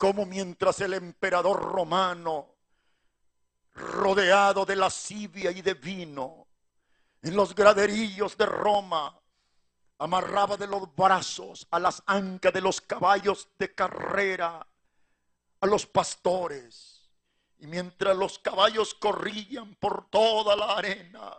[0.00, 2.54] Como mientras el emperador romano,
[3.74, 6.46] rodeado de lascivia y de vino,
[7.20, 9.14] en los graderillos de Roma,
[9.98, 14.66] amarraba de los brazos a las ancas de los caballos de carrera
[15.60, 17.10] a los pastores.
[17.58, 21.30] Y mientras los caballos corrían por toda la arena,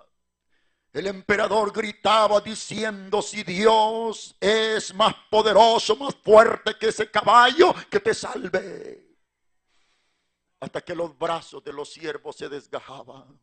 [0.93, 8.01] el emperador gritaba diciendo, si Dios es más poderoso, más fuerte que ese caballo, que
[8.01, 9.07] te salve.
[10.59, 13.39] Hasta que los brazos de los siervos se desgajaban.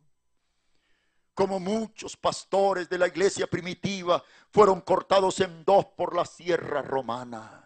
[1.33, 7.65] Como muchos pastores de la iglesia primitiva fueron cortados en dos por la sierra romana.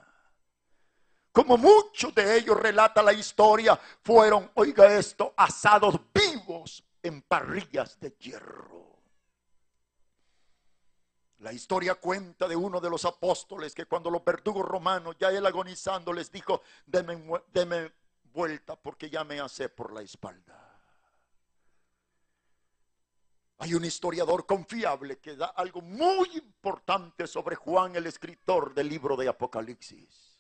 [1.34, 8.12] Como muchos de ellos relata la historia, fueron, oiga esto, asados vivos en parrillas de
[8.20, 8.93] hierro.
[11.44, 15.46] La historia cuenta de uno de los apóstoles que cuando los verdugos romanos, ya él
[15.46, 17.92] agonizando, les dijo, deme,
[18.32, 20.80] vuelta porque ya me hace por la espalda.
[23.58, 29.18] Hay un historiador confiable que da algo muy importante sobre Juan, el escritor del libro
[29.18, 30.40] de Apocalipsis.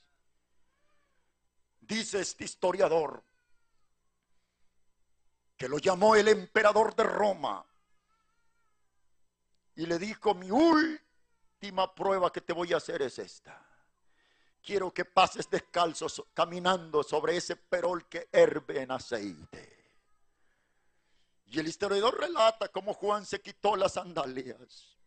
[1.82, 3.22] Dice este historiador
[5.58, 7.66] que lo llamó el emperador de Roma
[9.76, 13.66] y le dijo, mi última prueba que te voy a hacer es esta.
[14.62, 19.74] Quiero que pases descalzo caminando sobre ese perol que herve en aceite.
[21.48, 24.98] Y el historiador relata cómo Juan se quitó las sandalias.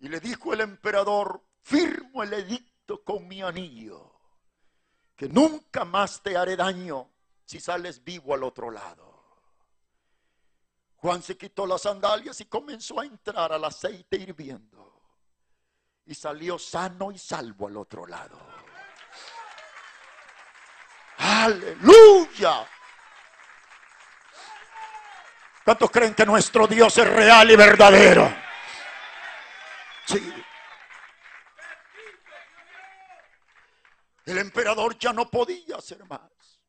[0.00, 4.12] Y le dijo el emperador, firmo el edicto con mi anillo,
[5.16, 7.10] que nunca más te haré daño
[7.44, 9.17] si sales vivo al otro lado.
[10.98, 15.00] Juan se quitó las sandalias y comenzó a entrar al aceite hirviendo.
[16.04, 18.38] Y salió sano y salvo al otro lado.
[21.18, 22.66] Aleluya.
[25.64, 28.34] ¿Cuántos creen que nuestro Dios es real y verdadero?
[30.06, 30.32] Sí.
[34.24, 36.60] El emperador ya no podía hacer más.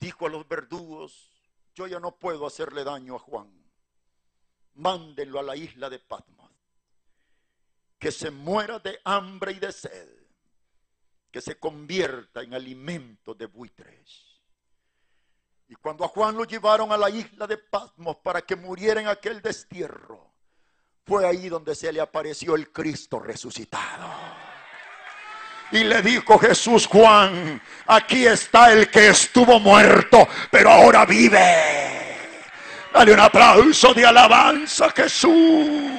[0.00, 1.35] Dijo a los verdugos,
[1.76, 3.52] yo ya no puedo hacerle daño a Juan.
[4.74, 6.50] Mándenlo a la isla de Patmos.
[7.98, 10.08] Que se muera de hambre y de sed.
[11.30, 14.24] Que se convierta en alimento de buitres.
[15.68, 19.08] Y cuando a Juan lo llevaron a la isla de Patmos para que muriera en
[19.08, 20.32] aquel destierro,
[21.04, 24.55] fue ahí donde se le apareció el Cristo resucitado.
[25.72, 32.06] Y le dijo Jesús Juan, aquí está el que estuvo muerto, pero ahora vive.
[32.92, 35.96] Dale un aplauso de alabanza Jesús.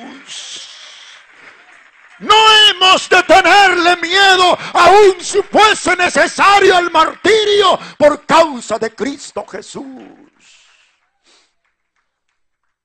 [2.19, 2.35] No
[2.69, 9.85] hemos de tenerle miedo, aun si fuese necesario el martirio por causa de Cristo Jesús.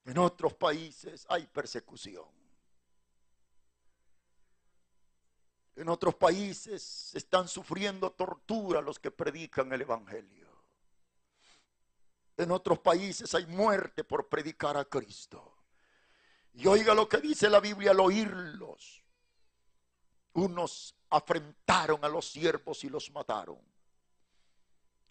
[0.05, 2.42] En otros países hay persecución.
[5.77, 10.49] En otros países están sufriendo tortura los que predican el Evangelio.
[12.37, 15.57] En otros países hay muerte por predicar a Cristo.
[16.55, 19.03] Y oiga lo que dice la Biblia al oírlos.
[20.35, 23.61] Unos afrentaron a los siervos y los mataron.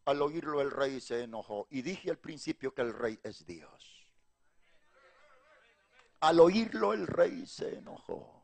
[0.06, 1.68] Al oírlo el rey se enojó.
[1.70, 4.08] Y dije al principio que el rey es Dios.
[6.20, 8.41] Al oírlo el rey se enojó.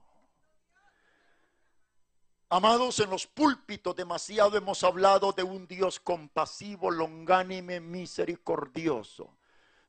[2.49, 9.35] Amados, en los púlpitos demasiado hemos hablado de un Dios compasivo, longánime, misericordioso,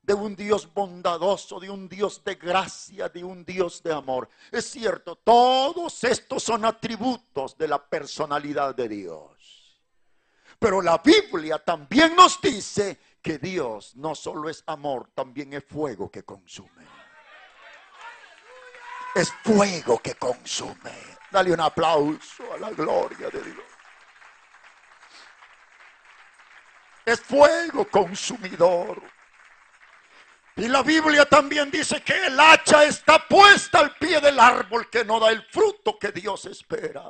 [0.01, 4.27] de un Dios bondadoso, de un Dios de gracia, de un Dios de amor.
[4.51, 9.79] Es cierto, todos estos son atributos de la personalidad de Dios.
[10.59, 16.11] Pero la Biblia también nos dice que Dios no solo es amor, también es fuego
[16.11, 16.85] que consume.
[19.15, 21.18] Es fuego que consume.
[21.31, 23.65] Dale un aplauso a la gloria de Dios.
[27.05, 29.01] Es fuego consumidor.
[30.55, 35.05] Y la Biblia también dice que el hacha está puesta al pie del árbol que
[35.05, 37.09] no da el fruto que Dios espera.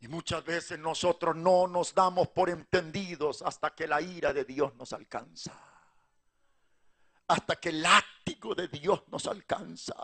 [0.00, 4.74] Y muchas veces nosotros no nos damos por entendidos hasta que la ira de Dios
[4.74, 5.52] nos alcanza.
[7.28, 9.94] Hasta que el látigo de Dios nos alcanza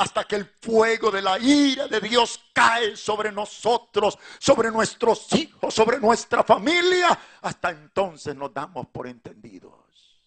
[0.00, 5.74] hasta que el fuego de la ira de Dios cae sobre nosotros, sobre nuestros hijos,
[5.74, 7.08] sobre nuestra familia.
[7.42, 10.22] Hasta entonces nos damos por entendidos.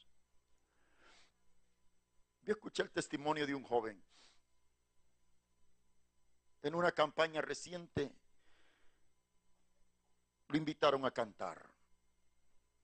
[2.43, 3.99] Yo escuché el testimonio de un joven
[6.61, 8.11] en una campaña reciente
[10.49, 11.65] lo invitaron a cantar.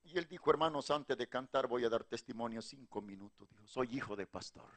[0.05, 3.47] Y él dijo, hermanos, antes de cantar voy a dar testimonio cinco minutos.
[3.65, 4.71] Soy hijo de pastor.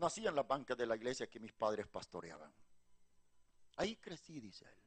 [0.00, 2.50] Nací en la banca de la iglesia que mis padres pastoreaban.
[3.76, 4.80] Ahí crecí, dice él.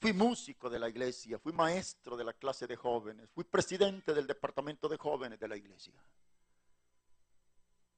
[0.00, 4.26] Fui músico de la iglesia, fui maestro de la clase de jóvenes, fui presidente del
[4.26, 6.02] departamento de jóvenes de la iglesia.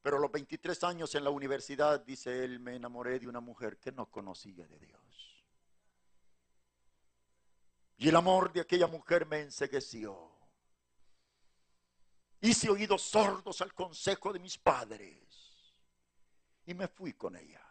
[0.01, 3.77] Pero a los 23 años en la universidad, dice él, me enamoré de una mujer
[3.77, 5.45] que no conocía de Dios.
[7.99, 10.29] Y el amor de aquella mujer me ensegueció.
[12.41, 15.42] Hice oídos sordos al consejo de mis padres
[16.65, 17.61] y me fui con ella.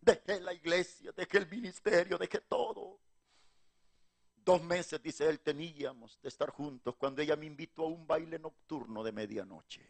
[0.00, 3.00] Dejé la iglesia, dejé el ministerio, dejé todo.
[4.36, 8.38] Dos meses, dice él, teníamos de estar juntos cuando ella me invitó a un baile
[8.38, 9.86] nocturno de medianoche.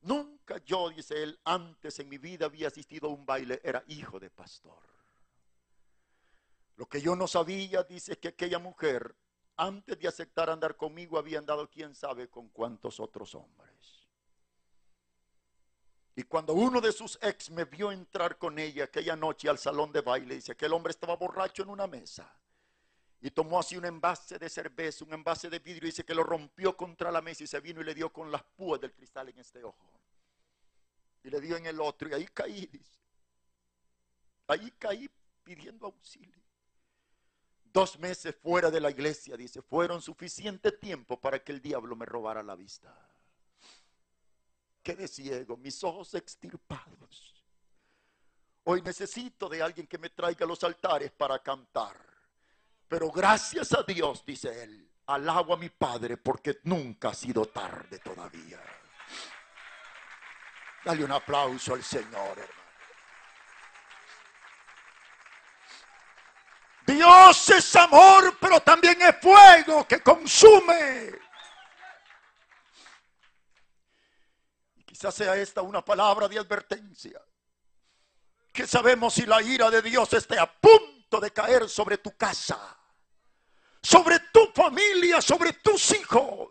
[0.00, 4.18] Nunca yo, dice él, antes en mi vida había asistido a un baile, era hijo
[4.18, 4.82] de pastor.
[6.76, 9.14] Lo que yo no sabía, dice que aquella mujer,
[9.56, 14.01] antes de aceptar andar conmigo, había andado quién sabe con cuántos otros hombres.
[16.14, 19.92] Y cuando uno de sus ex me vio entrar con ella aquella noche al salón
[19.92, 22.30] de baile, dice que el hombre estaba borracho en una mesa.
[23.22, 26.22] Y tomó así un envase de cerveza, un envase de vidrio, y dice que lo
[26.22, 29.28] rompió contra la mesa y se vino y le dio con las púas del cristal
[29.30, 30.00] en este ojo.
[31.22, 32.98] Y le dio en el otro, y ahí caí, dice.
[34.48, 35.08] Ahí caí
[35.44, 36.42] pidiendo auxilio.
[37.72, 42.04] Dos meses fuera de la iglesia, dice, fueron suficiente tiempo para que el diablo me
[42.04, 43.11] robara la vista
[44.82, 47.42] quedé ciego, mis ojos extirpados.
[48.64, 51.96] Hoy necesito de alguien que me traiga los altares para cantar.
[52.88, 57.98] Pero gracias a Dios, dice él, alabo a mi Padre porque nunca ha sido tarde
[57.98, 58.60] todavía.
[60.84, 62.62] Dale un aplauso al Señor, hermano.
[66.86, 71.12] Dios es amor, pero también es fuego que consume.
[75.10, 77.20] Sea esta una palabra de advertencia.
[78.52, 82.78] Que sabemos si la ira de Dios esté a punto de caer sobre tu casa,
[83.82, 86.50] sobre tu familia, sobre tus hijos.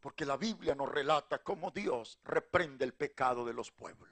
[0.00, 4.08] Porque la Biblia nos relata cómo Dios reprende el pecado de los pueblos.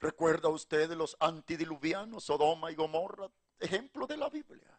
[0.00, 3.30] ¿Recuerda usted de los antidiluvianos, Sodoma y Gomorra?
[3.58, 4.78] Ejemplo de la Biblia.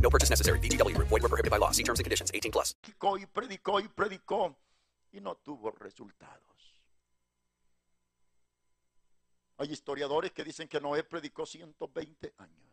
[0.00, 0.60] No purchase necessary.
[0.60, 1.70] DTW, void, were prohibited by law.
[1.72, 2.74] See terms and conditions 18 plus.
[2.82, 4.56] Predicó y predicó y predicó
[5.12, 6.42] y no tuvo resultados.
[9.58, 12.64] Hay historiadores que dicen que Noé predicó 120 años.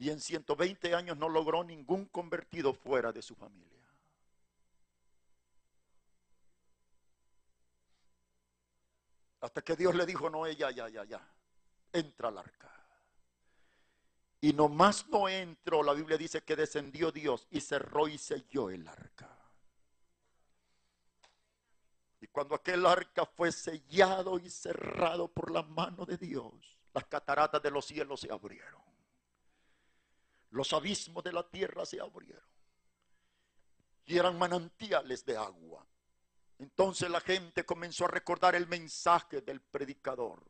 [0.00, 3.84] y en 120 años no logró ningún convertido fuera de su familia.
[9.42, 11.20] Hasta que Dios le dijo, no, ya, ya, ya, ya,
[11.92, 12.79] entra al arca.
[14.40, 18.86] Y nomás no entró, la Biblia dice que descendió Dios y cerró y selló el
[18.88, 19.36] arca.
[22.20, 27.62] Y cuando aquel arca fue sellado y cerrado por la mano de Dios, las cataratas
[27.62, 28.90] de los cielos se abrieron
[30.50, 32.44] los abismos de la tierra se abrieron
[34.06, 35.86] y eran manantiales de agua.
[36.58, 40.44] Entonces la gente comenzó a recordar el mensaje del predicador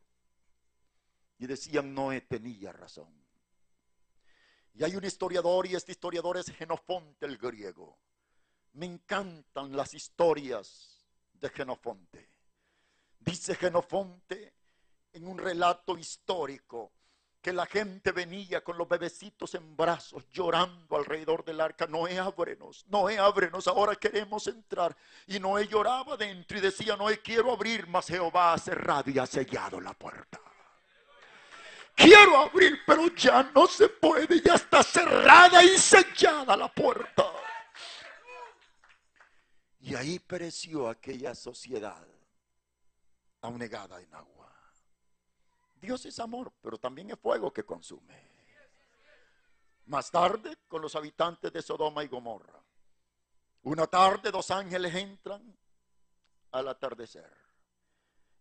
[1.37, 3.20] y decían, Noé tenía razón.
[4.73, 7.97] Y hay un historiador y este historiador es Genofonte el griego.
[8.73, 12.29] Me encantan las historias de Genofonte.
[13.19, 14.53] Dice Genofonte
[15.13, 16.91] en un relato histórico
[17.41, 21.87] que la gente venía con los bebecitos en brazos llorando alrededor del arca.
[21.87, 24.95] Noé, ábrenos, Noé, ábrenos, ahora queremos entrar.
[25.27, 29.25] Y Noé lloraba dentro y decía, Noé, quiero abrir, mas Jehová ha cerrado y ha
[29.25, 30.39] sellado la puerta.
[32.01, 37.31] Quiero abrir, pero ya no se puede, ya está cerrada y sellada la puerta.
[39.81, 42.07] Y ahí pereció aquella sociedad
[43.49, 44.51] negada en agua.
[45.75, 48.31] Dios es amor, pero también es fuego que consume.
[49.85, 52.59] Más tarde, con los habitantes de Sodoma y Gomorra.
[53.63, 55.55] Una tarde, dos ángeles entran
[56.51, 57.31] al atardecer.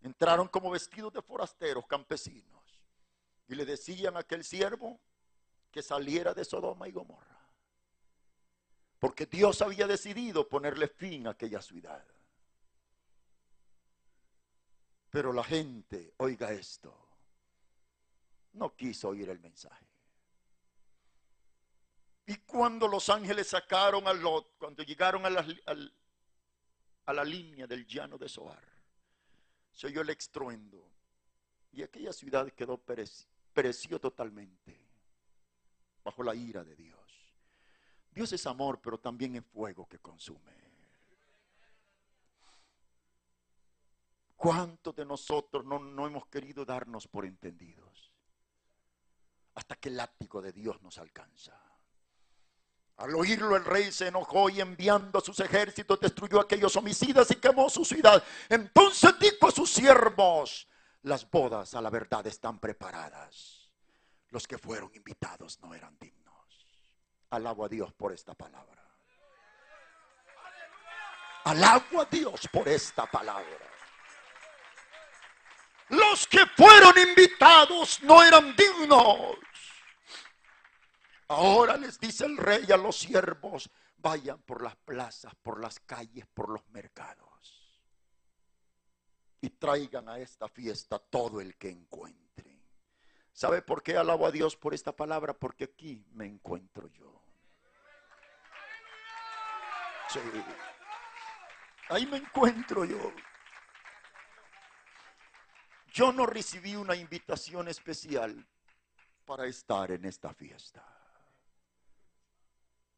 [0.02, 2.59] Entraron como vestidos de forasteros campesinos
[3.50, 5.00] y le decían a aquel siervo
[5.72, 7.50] que saliera de Sodoma y Gomorra.
[9.00, 12.04] Porque Dios había decidido ponerle fin a aquella ciudad.
[15.10, 16.96] Pero la gente, oiga esto,
[18.52, 19.86] no quiso oír el mensaje.
[22.26, 25.44] Y cuando los ángeles sacaron a Lot, cuando llegaron a la,
[27.06, 28.62] a la línea del llano de Soar,
[29.72, 30.88] se oyó el estruendo
[31.72, 32.78] y aquella ciudad quedó
[33.60, 34.74] pereció totalmente
[36.02, 36.98] bajo la ira de Dios.
[38.10, 40.54] Dios es amor, pero también es fuego que consume.
[44.34, 48.10] ¿Cuántos de nosotros no, no hemos querido darnos por entendidos?
[49.56, 51.62] Hasta que el látigo de Dios nos alcanza.
[52.96, 57.30] Al oírlo el rey se enojó y enviando a sus ejércitos destruyó a aquellos homicidas
[57.30, 58.24] y quemó su ciudad.
[58.48, 60.66] Entonces dijo a sus siervos,
[61.02, 63.70] las bodas a la verdad están preparadas.
[64.28, 66.66] Los que fueron invitados no eran dignos.
[67.30, 68.82] Alabo a Dios por esta palabra.
[71.44, 73.70] Alabo a Dios por esta palabra.
[75.88, 79.36] Los que fueron invitados no eran dignos.
[81.28, 86.26] Ahora les dice el rey a los siervos, vayan por las plazas, por las calles,
[86.32, 87.29] por los mercados.
[89.40, 92.62] Y traigan a esta fiesta todo el que encuentren.
[93.32, 95.32] ¿Sabe por qué alabo a Dios por esta palabra?
[95.32, 97.22] Porque aquí me encuentro yo.
[100.08, 100.20] Sí.
[101.88, 103.12] Ahí me encuentro yo.
[105.92, 108.46] Yo no recibí una invitación especial
[109.24, 110.84] para estar en esta fiesta.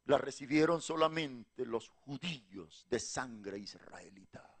[0.05, 4.52] La recibieron solamente los judíos de sangre israelita.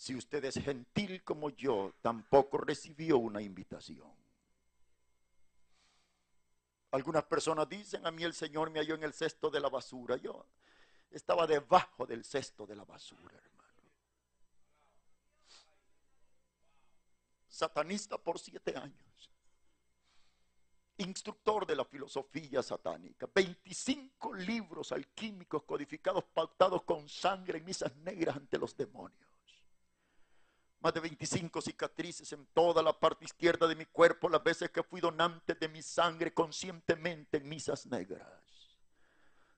[0.00, 4.10] Si usted es gentil como yo, tampoco recibió una invitación.
[6.92, 10.16] Algunas personas dicen, a mí el Señor me halló en el cesto de la basura.
[10.16, 10.46] Yo
[11.10, 13.92] estaba debajo del cesto de la basura, hermano.
[17.46, 19.30] Satanista por siete años.
[20.96, 23.28] Instructor de la filosofía satánica.
[23.34, 29.29] 25 libros alquímicos codificados, pautados con sangre en misas negras ante los demonios
[30.80, 34.82] más de 25 cicatrices en toda la parte izquierda de mi cuerpo las veces que
[34.82, 38.26] fui donante de mi sangre conscientemente en misas negras.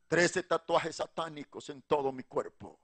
[0.08, 2.78] 13 tatuajes satánicos en todo mi cuerpo.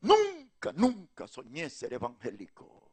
[0.00, 2.90] Nunca, nunca soñé ser evangélico.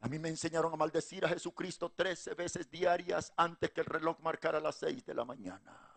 [0.00, 4.18] A mí me enseñaron a maldecir a Jesucristo 13 veces diarias antes que el reloj
[4.20, 5.90] marcara las 6 de la mañana.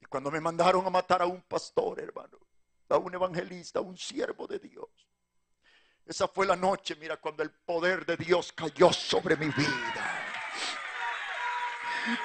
[0.00, 2.38] Y cuando me mandaron a matar a un pastor, hermano,
[2.94, 4.88] a un evangelista, a un siervo de Dios.
[6.06, 10.24] Esa fue la noche, mira, cuando el poder de Dios cayó sobre mi vida.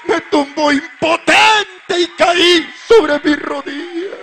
[0.06, 4.18] Me tumbó impotente y caí sobre mis rodillas.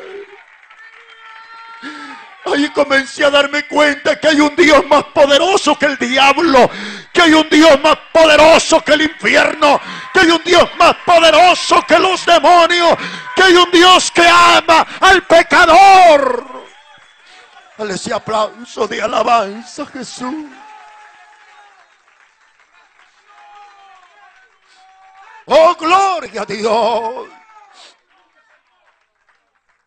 [2.47, 6.71] Ahí comencé a darme cuenta que hay un Dios más poderoso que el diablo,
[7.13, 9.81] que hay un Dios más poderoso que el infierno,
[10.13, 12.97] que hay un Dios más poderoso que los demonios,
[13.35, 16.65] que hay un Dios que ama al pecador.
[17.77, 20.47] Dale ese aplauso de alabanza, Jesús.
[25.47, 27.40] Oh, gloria a Dios.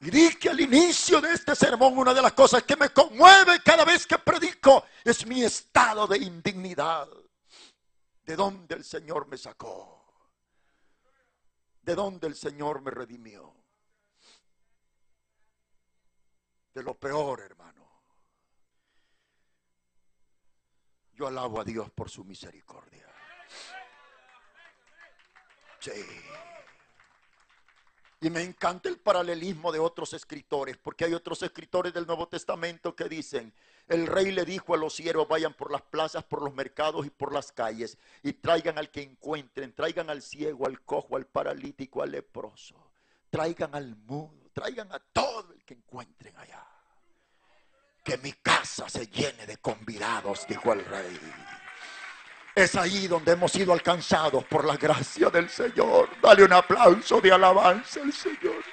[0.04, 3.86] Y dije al inicio de este sermón, una de las cosas que me conmueve cada
[3.86, 7.08] vez que predico es mi estado de indignidad.
[8.26, 10.04] De donde el Señor me sacó.
[11.82, 13.56] De donde el Señor me redimió.
[16.74, 17.88] De lo peor, hermano.
[21.14, 23.08] Yo alabo a Dios por su misericordia.
[25.80, 25.92] Sí.
[28.24, 32.96] Y me encanta el paralelismo de otros escritores, porque hay otros escritores del Nuevo Testamento
[32.96, 33.54] que dicen,
[33.90, 37.10] el rey le dijo a los siervos, vayan por las plazas, por los mercados y
[37.10, 42.02] por las calles, y traigan al que encuentren, traigan al ciego, al cojo, al paralítico,
[42.02, 42.94] al leproso,
[43.30, 46.66] traigan al mudo, traigan a todo el que encuentren allá.
[48.06, 51.20] Que mi casa se llene de convidados, dijo el rey.
[52.56, 56.10] Es ahí donde hemos sido alcanzados por la gracia del Señor.
[56.22, 58.64] Dale un aplauso de alabanza al Señor.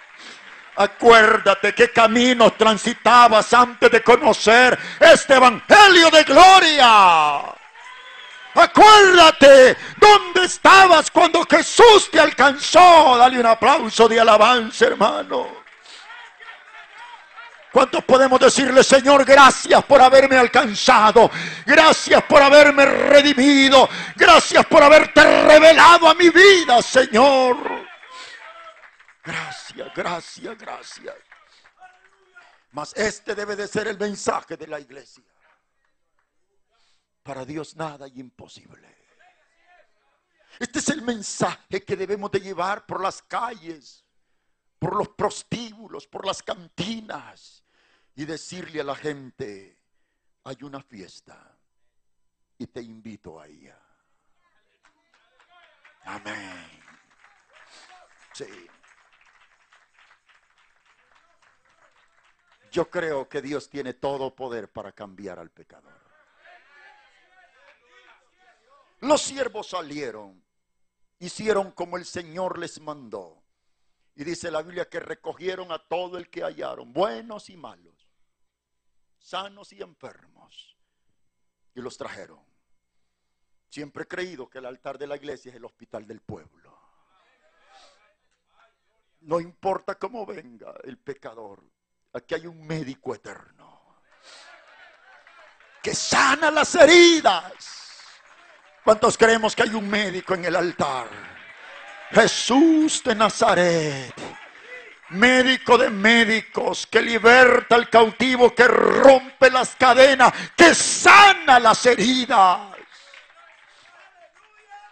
[0.76, 7.40] Acuérdate qué caminos transitabas antes de conocer este Evangelio de gloria.
[8.54, 13.16] Acuérdate dónde estabas cuando Jesús te alcanzó.
[13.16, 15.59] Dale un aplauso de alabanza, hermano.
[17.72, 21.30] ¿Cuántos podemos decirle, Señor, gracias por haberme alcanzado?
[21.64, 23.88] Gracias por haberme redimido.
[24.16, 27.56] Gracias por haberte revelado a mi vida, Señor.
[29.22, 31.14] Gracias, gracias, gracias.
[32.72, 35.24] Mas este debe de ser el mensaje de la iglesia.
[37.22, 38.96] Para Dios nada es imposible.
[40.58, 44.04] Este es el mensaje que debemos de llevar por las calles,
[44.80, 47.59] por los prostíbulos, por las cantinas
[48.14, 49.78] y decirle a la gente,
[50.44, 51.58] hay una fiesta
[52.58, 53.78] y te invito a ella.
[56.04, 56.66] Amén.
[58.32, 58.68] Sí.
[62.70, 65.98] Yo creo que Dios tiene todo poder para cambiar al pecador.
[69.00, 70.44] Los siervos salieron,
[71.18, 73.42] hicieron como el Señor les mandó.
[74.14, 77.99] Y dice la Biblia que recogieron a todo el que hallaron, buenos y malos,
[79.20, 80.76] sanos y enfermos,
[81.74, 82.40] y los trajeron.
[83.68, 86.76] Siempre he creído que el altar de la iglesia es el hospital del pueblo.
[89.20, 91.62] No importa cómo venga el pecador,
[92.12, 93.78] aquí hay un médico eterno
[95.82, 97.80] que sana las heridas
[98.84, 101.06] ¿Cuántos creemos que hay un médico en el altar?
[102.10, 104.14] Jesús de Nazaret.
[105.10, 112.76] Médico de médicos que liberta al cautivo, que rompe las cadenas, que sana las heridas.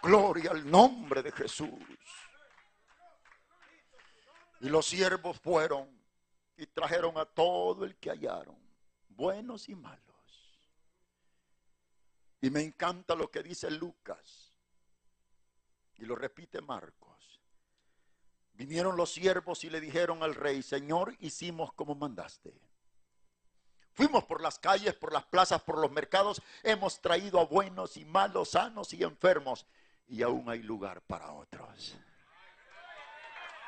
[0.01, 1.69] Gloria al nombre de Jesús.
[4.61, 5.89] Y los siervos fueron
[6.57, 8.57] y trajeron a todo el que hallaron,
[9.07, 10.09] buenos y malos.
[12.41, 14.53] Y me encanta lo que dice Lucas.
[15.97, 17.18] Y lo repite Marcos.
[18.59, 22.53] Vinieron los siervos y le dijeron al rey, Señor, hicimos como mandaste.
[23.93, 26.41] Fuimos por las calles, por las plazas, por los mercados.
[26.61, 29.65] Hemos traído a buenos y malos, sanos y enfermos.
[30.07, 31.97] Y aún hay lugar para otros.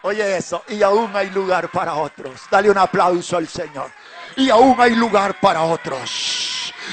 [0.03, 2.41] Oye eso, y aún hay lugar para otros.
[2.51, 3.91] Dale un aplauso al Señor.
[4.37, 6.51] Y aún hay lugar para otros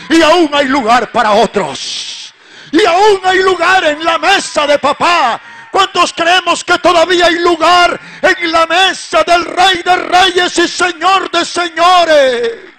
[0.09, 2.35] y aún hay lugar para otros.
[2.71, 5.41] Y aún hay lugar en la mesa de papá.
[5.71, 11.31] ¿Cuántos creemos que todavía hay lugar en la mesa del Rey de Reyes y Señor
[11.31, 12.75] de Señores?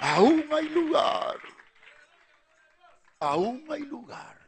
[0.00, 1.36] Aún hay lugar.
[3.20, 4.38] Aún hay lugar.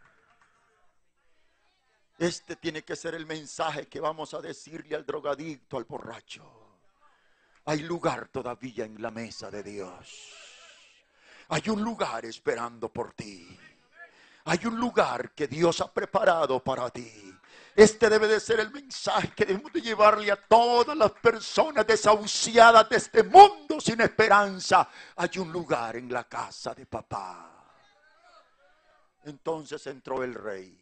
[2.18, 6.78] Este tiene que ser el mensaje que vamos a decirle al drogadicto, al borracho.
[7.64, 10.32] Hay lugar todavía en la mesa de Dios.
[11.48, 13.58] Hay un lugar esperando por ti.
[14.44, 17.32] Hay un lugar que Dios ha preparado para ti.
[17.74, 22.88] Este debe de ser el mensaje que debemos de llevarle a todas las personas desahuciadas
[22.88, 24.88] de este mundo sin esperanza.
[25.16, 27.50] Hay un lugar en la casa de papá.
[29.24, 30.81] Entonces entró el rey.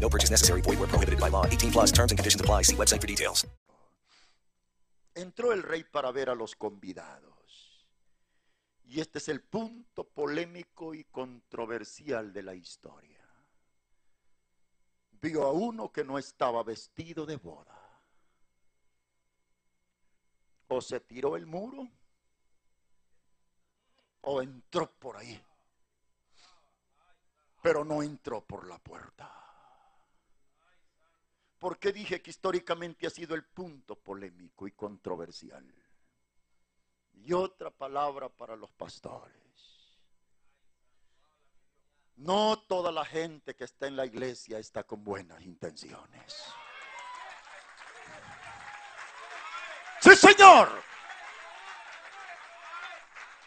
[0.00, 0.62] No purchase necessary.
[0.62, 1.44] Void where prohibited by law.
[1.44, 2.62] 18 plus terms and conditions apply.
[2.62, 3.46] See website for details.
[5.14, 7.28] Entró el rey para ver a los convidados.
[8.84, 13.18] Y este es el punto polémico y controversial de la historia.
[15.20, 17.76] Vio a uno que no estaba vestido de boda.
[20.68, 21.88] O se tiró el muro
[24.22, 25.42] o entró por ahí.
[27.60, 29.47] Pero no entró por la puerta.
[31.58, 35.64] ¿Por qué dije que históricamente ha sido el punto polémico y controversial?
[37.14, 39.34] Y otra palabra para los pastores.
[42.16, 46.44] No toda la gente que está en la iglesia está con buenas intenciones.
[50.00, 50.68] Sí, Señor.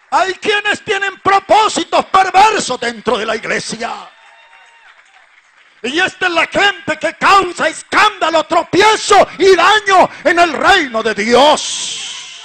[0.09, 4.09] Hay quienes tienen propósitos perversos dentro de la iglesia.
[5.83, 11.15] Y esta es la gente que causa escándalo, tropiezo y daño en el reino de
[11.15, 12.41] Dios.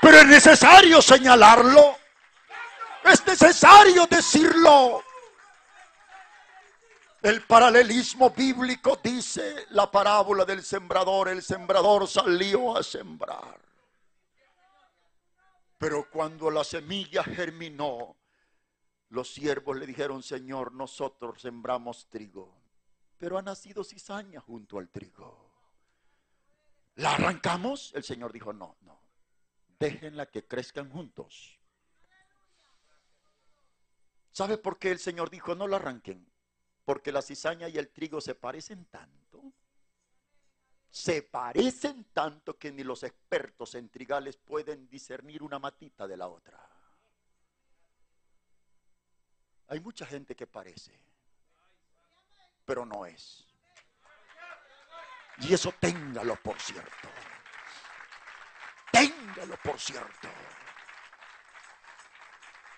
[0.00, 1.98] Pero es necesario señalarlo.
[3.04, 5.02] Es necesario decirlo.
[7.22, 11.28] El paralelismo bíblico dice la parábola del sembrador.
[11.28, 13.58] El sembrador salió a sembrar.
[15.78, 18.16] Pero cuando la semilla germinó,
[19.08, 22.54] los siervos le dijeron, Señor, nosotros sembramos trigo,
[23.18, 25.46] pero ha nacido cizaña junto al trigo.
[26.96, 27.92] ¿La arrancamos?
[27.94, 29.00] El Señor dijo, no, no,
[29.78, 31.58] déjenla que crezcan juntos.
[34.32, 36.30] ¿Sabe por qué el Señor dijo, no la arranquen?
[36.84, 39.52] Porque la cizaña y el trigo se parecen tanto.
[40.90, 46.28] Se parecen tanto que ni los expertos en trigales pueden discernir una matita de la
[46.28, 46.65] otra.
[49.68, 50.92] Hay mucha gente que parece,
[52.64, 53.44] pero no es.
[55.38, 57.08] Y eso téngalo por cierto.
[58.92, 60.28] Téngalo por cierto.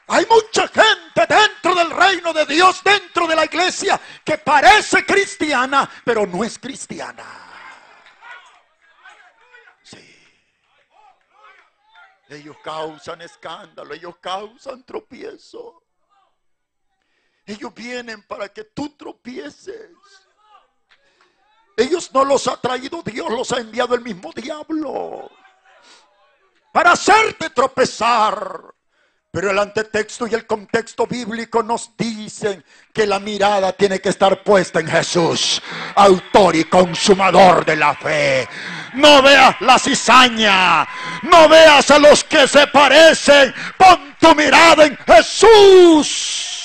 [0.09, 5.89] Hay mucha gente dentro del reino de Dios, dentro de la iglesia, que parece cristiana,
[6.03, 7.27] pero no es cristiana.
[9.83, 10.27] Sí.
[12.31, 15.88] Ellos causan escándalo, ellos causan tropiezo.
[17.49, 19.89] Ellos vienen para que tú tropieces.
[21.75, 25.31] Ellos no los ha traído Dios, los ha enviado el mismo diablo.
[26.71, 28.75] Para hacerte tropezar.
[29.31, 34.43] Pero el antetexto y el contexto bíblico nos dicen que la mirada tiene que estar
[34.43, 35.63] puesta en Jesús,
[35.95, 38.49] autor y consumador de la fe.
[38.95, 40.89] No veas la cizaña,
[41.23, 46.58] no veas a los que se parecen, pon tu mirada en Jesús.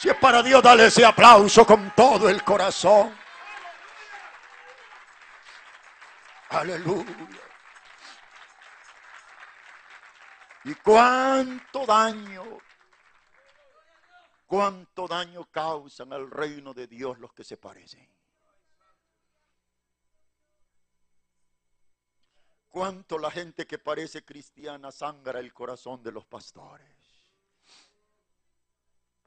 [0.00, 3.14] Si es para Dios, dale ese aplauso con todo el corazón.
[6.48, 7.38] Aleluya.
[10.64, 12.42] Y cuánto daño,
[14.46, 18.08] cuánto daño causan al reino de Dios los que se parecen.
[22.70, 26.99] Cuánto la gente que parece cristiana sangra el corazón de los pastores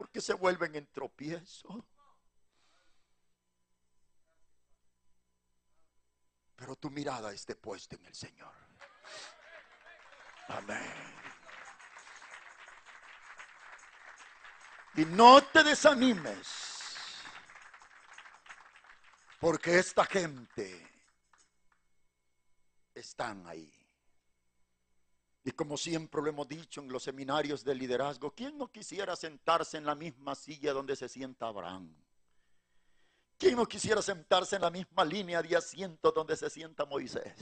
[0.04, 1.88] porque se vuelven en tropiezo.
[6.58, 8.54] Pero tu mirada esté puesta en el Señor.
[10.50, 11.14] Amén.
[14.96, 16.94] Y no te desanimes,
[19.40, 20.86] porque esta gente
[22.94, 23.83] están ahí.
[25.44, 29.78] Y como siempre lo hemos dicho en los seminarios de liderazgo, ¿quién no quisiera sentarse
[29.78, 31.94] en la misma silla donde se sienta Abraham?
[33.38, 37.34] ¿Quién no quisiera sentarse en la misma línea de asiento donde se sienta Moisés?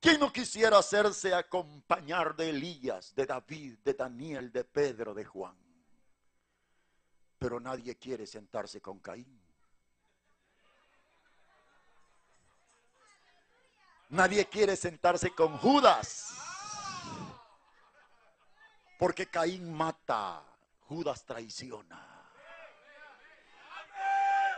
[0.00, 5.56] ¿Quién no quisiera hacerse acompañar de Elías, de David, de Daniel, de Pedro, de Juan?
[7.38, 9.39] Pero nadie quiere sentarse con Caín.
[14.10, 16.34] Nadie quiere sentarse con Judas.
[18.98, 20.42] Porque Caín mata,
[20.88, 22.06] Judas traiciona.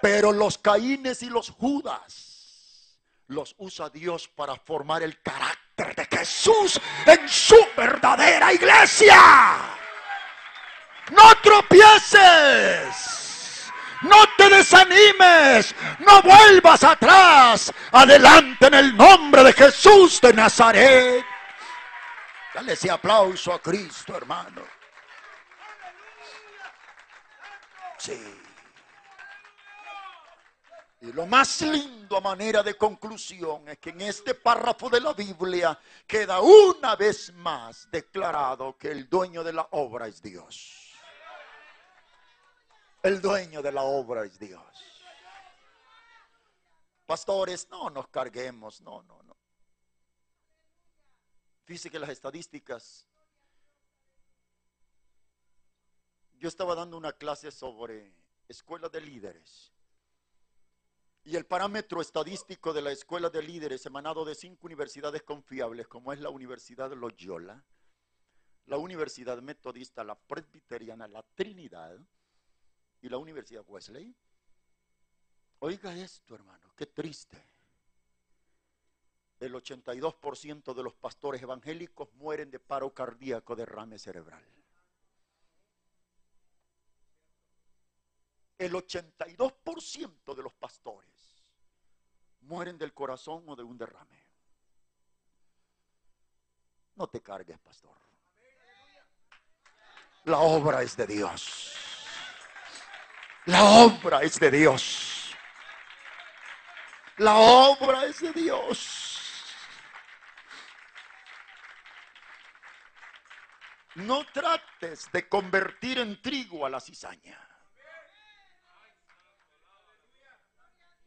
[0.01, 2.99] Pero los Caínes y los Judas
[3.29, 9.21] los usa Dios para formar el carácter de Jesús en su verdadera iglesia.
[11.11, 13.22] No tropieces.
[14.03, 17.73] No te desanimes, no vuelvas atrás.
[17.93, 21.25] Adelante en el nombre de Jesús de Nazaret.
[22.55, 24.63] Dale ese aplauso a Cristo, hermano.
[27.99, 28.21] Sí.
[31.03, 35.13] Y lo más lindo a manera de conclusión es que en este párrafo de la
[35.13, 40.82] Biblia queda una vez más declarado que el dueño de la obra es Dios.
[43.03, 44.63] El dueño de la obra es Dios.
[47.05, 49.37] Pastores, no nos carguemos, no, no, no.
[51.65, 53.09] Fíjese que las estadísticas.
[56.39, 58.15] Yo estaba dando una clase sobre
[58.47, 59.73] escuela de líderes.
[61.25, 66.13] Y el parámetro estadístico de la escuela de líderes emanado de cinco universidades confiables, como
[66.13, 67.65] es la Universidad Loyola,
[68.67, 72.01] la Universidad Metodista, la Presbiteriana, la Trinidad,
[73.03, 74.15] y la Universidad Wesley.
[75.59, 77.37] Oiga esto, hermano, qué triste.
[79.39, 84.45] El 82% de los pastores evangélicos mueren de paro cardíaco, derrame cerebral.
[88.57, 91.11] El 82% de los pastores
[92.43, 94.23] mueren del corazón o de un derrame.
[96.95, 97.97] No te cargues, pastor.
[100.25, 101.92] La obra es de Dios.
[103.47, 105.35] La obra es de Dios.
[107.17, 109.03] La obra es de Dios.
[113.97, 117.39] No trates de convertir en trigo a la cizaña.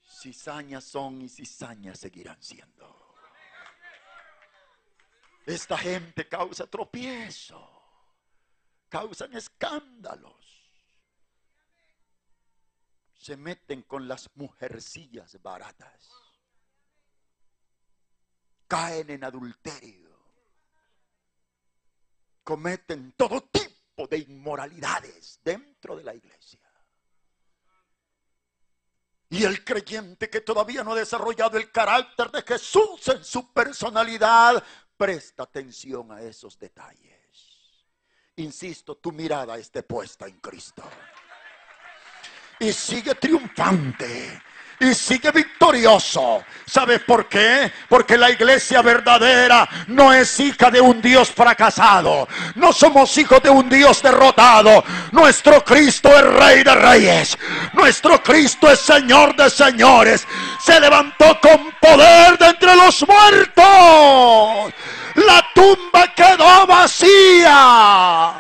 [0.04, 3.16] Cizañas son y cizañas seguirán siendo.
[5.46, 7.72] Esta gente causa tropiezo,
[8.90, 10.55] causan escándalos.
[13.26, 16.12] Se meten con las mujercillas baratas.
[18.68, 20.16] Caen en adulterio.
[22.44, 26.60] Cometen todo tipo de inmoralidades dentro de la iglesia.
[29.30, 34.64] Y el creyente que todavía no ha desarrollado el carácter de Jesús en su personalidad,
[34.96, 37.16] presta atención a esos detalles.
[38.36, 40.84] Insisto, tu mirada esté puesta en Cristo.
[42.66, 44.42] Y sigue triunfante
[44.80, 46.44] y sigue victorioso.
[46.66, 47.72] ¿Sabes por qué?
[47.88, 52.28] Porque la iglesia verdadera no es hija de un Dios fracasado.
[52.56, 54.84] No somos hijos de un Dios derrotado.
[55.12, 57.38] Nuestro Cristo es Rey de Reyes.
[57.74, 60.28] Nuestro Cristo es Señor de Señores.
[60.60, 64.74] Se levantó con poder de entre los muertos.
[65.14, 68.34] La tumba quedó vacía.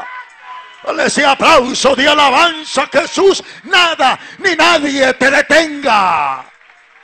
[0.85, 3.43] Dale ese aplauso de alabanza, Jesús.
[3.63, 6.47] Nada ni nadie te detenga.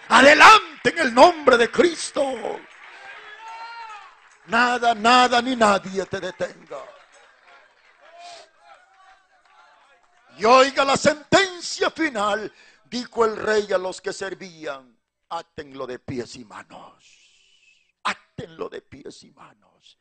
[0.07, 2.59] Adelante en el nombre de Cristo.
[4.45, 6.77] Nada, nada ni nadie te detenga.
[10.37, 12.53] Y oiga la sentencia final.
[12.85, 14.95] Dijo el rey a los que servían,
[15.29, 16.93] átenlo de pies y manos.
[18.03, 19.97] Átenlo de pies y manos.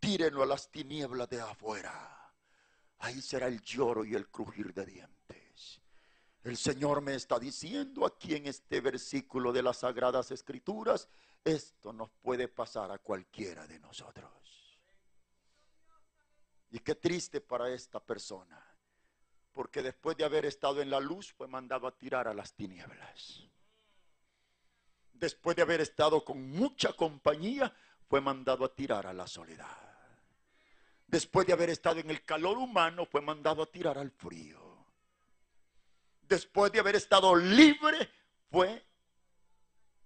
[0.00, 2.21] Tírenlo a las tinieblas de afuera
[3.02, 5.80] ahí será el lloro y el crujir de dientes.
[6.44, 11.08] El Señor me está diciendo aquí en este versículo de las Sagradas Escrituras,
[11.44, 14.30] esto nos puede pasar a cualquiera de nosotros.
[16.70, 18.64] Y qué triste para esta persona,
[19.52, 23.42] porque después de haber estado en la luz fue mandado a tirar a las tinieblas.
[25.12, 27.74] Después de haber estado con mucha compañía,
[28.08, 29.91] fue mandado a tirar a la soledad
[31.12, 34.58] después de haber estado en el calor humano, fue mandado a tirar al frío.
[36.22, 38.10] Después de haber estado libre,
[38.50, 38.82] fue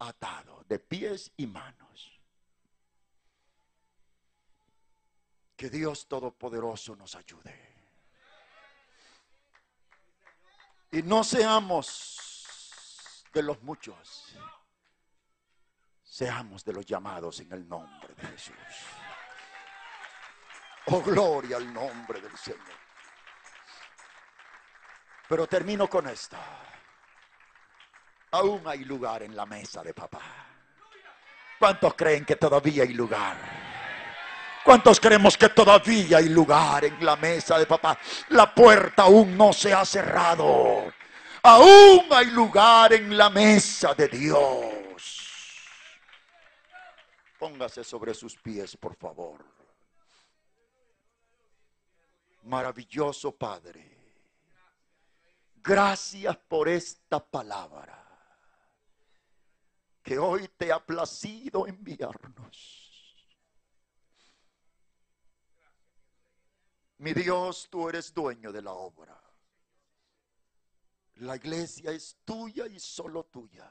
[0.01, 2.21] atado de pies y manos.
[5.57, 7.55] Que Dios Todopoderoso nos ayude.
[10.91, 14.37] Y no seamos de los muchos,
[16.03, 18.55] seamos de los llamados en el nombre de Jesús.
[20.89, 22.61] Oh, gloria al nombre del Señor.
[25.29, 26.37] Pero termino con esto.
[28.31, 30.21] Aún hay lugar en la mesa de papá.
[31.59, 33.37] ¿Cuántos creen que todavía hay lugar?
[34.63, 37.99] ¿Cuántos creemos que todavía hay lugar en la mesa de papá?
[38.29, 40.93] La puerta aún no se ha cerrado.
[41.43, 45.03] Aún hay lugar en la mesa de Dios.
[47.39, 49.56] Póngase sobre sus pies, por favor
[52.47, 53.97] maravilloso Padre.
[55.57, 58.03] Gracias por esta palabra
[60.03, 62.77] que hoy te ha placido enviarnos.
[66.99, 69.21] Mi Dios, tú eres dueño de la obra.
[71.17, 73.71] La iglesia es tuya y solo tuya.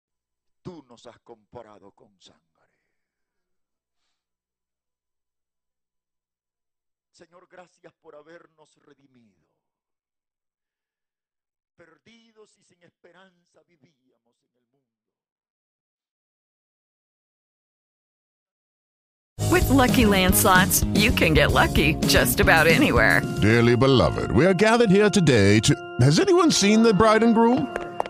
[1.01, 2.41] Tú nos has comparado con sangre.
[7.11, 9.47] Señor, gracias por habernos redimido.
[11.75, 15.01] Perdidos y sin esperanza vivíamos en el mundo.
[19.51, 23.21] With lucky landslots, you can get lucky just about anywhere.
[23.41, 25.75] Dearly beloved, we are gathered here today to.
[26.01, 27.67] Has anyone seen the bride and groom?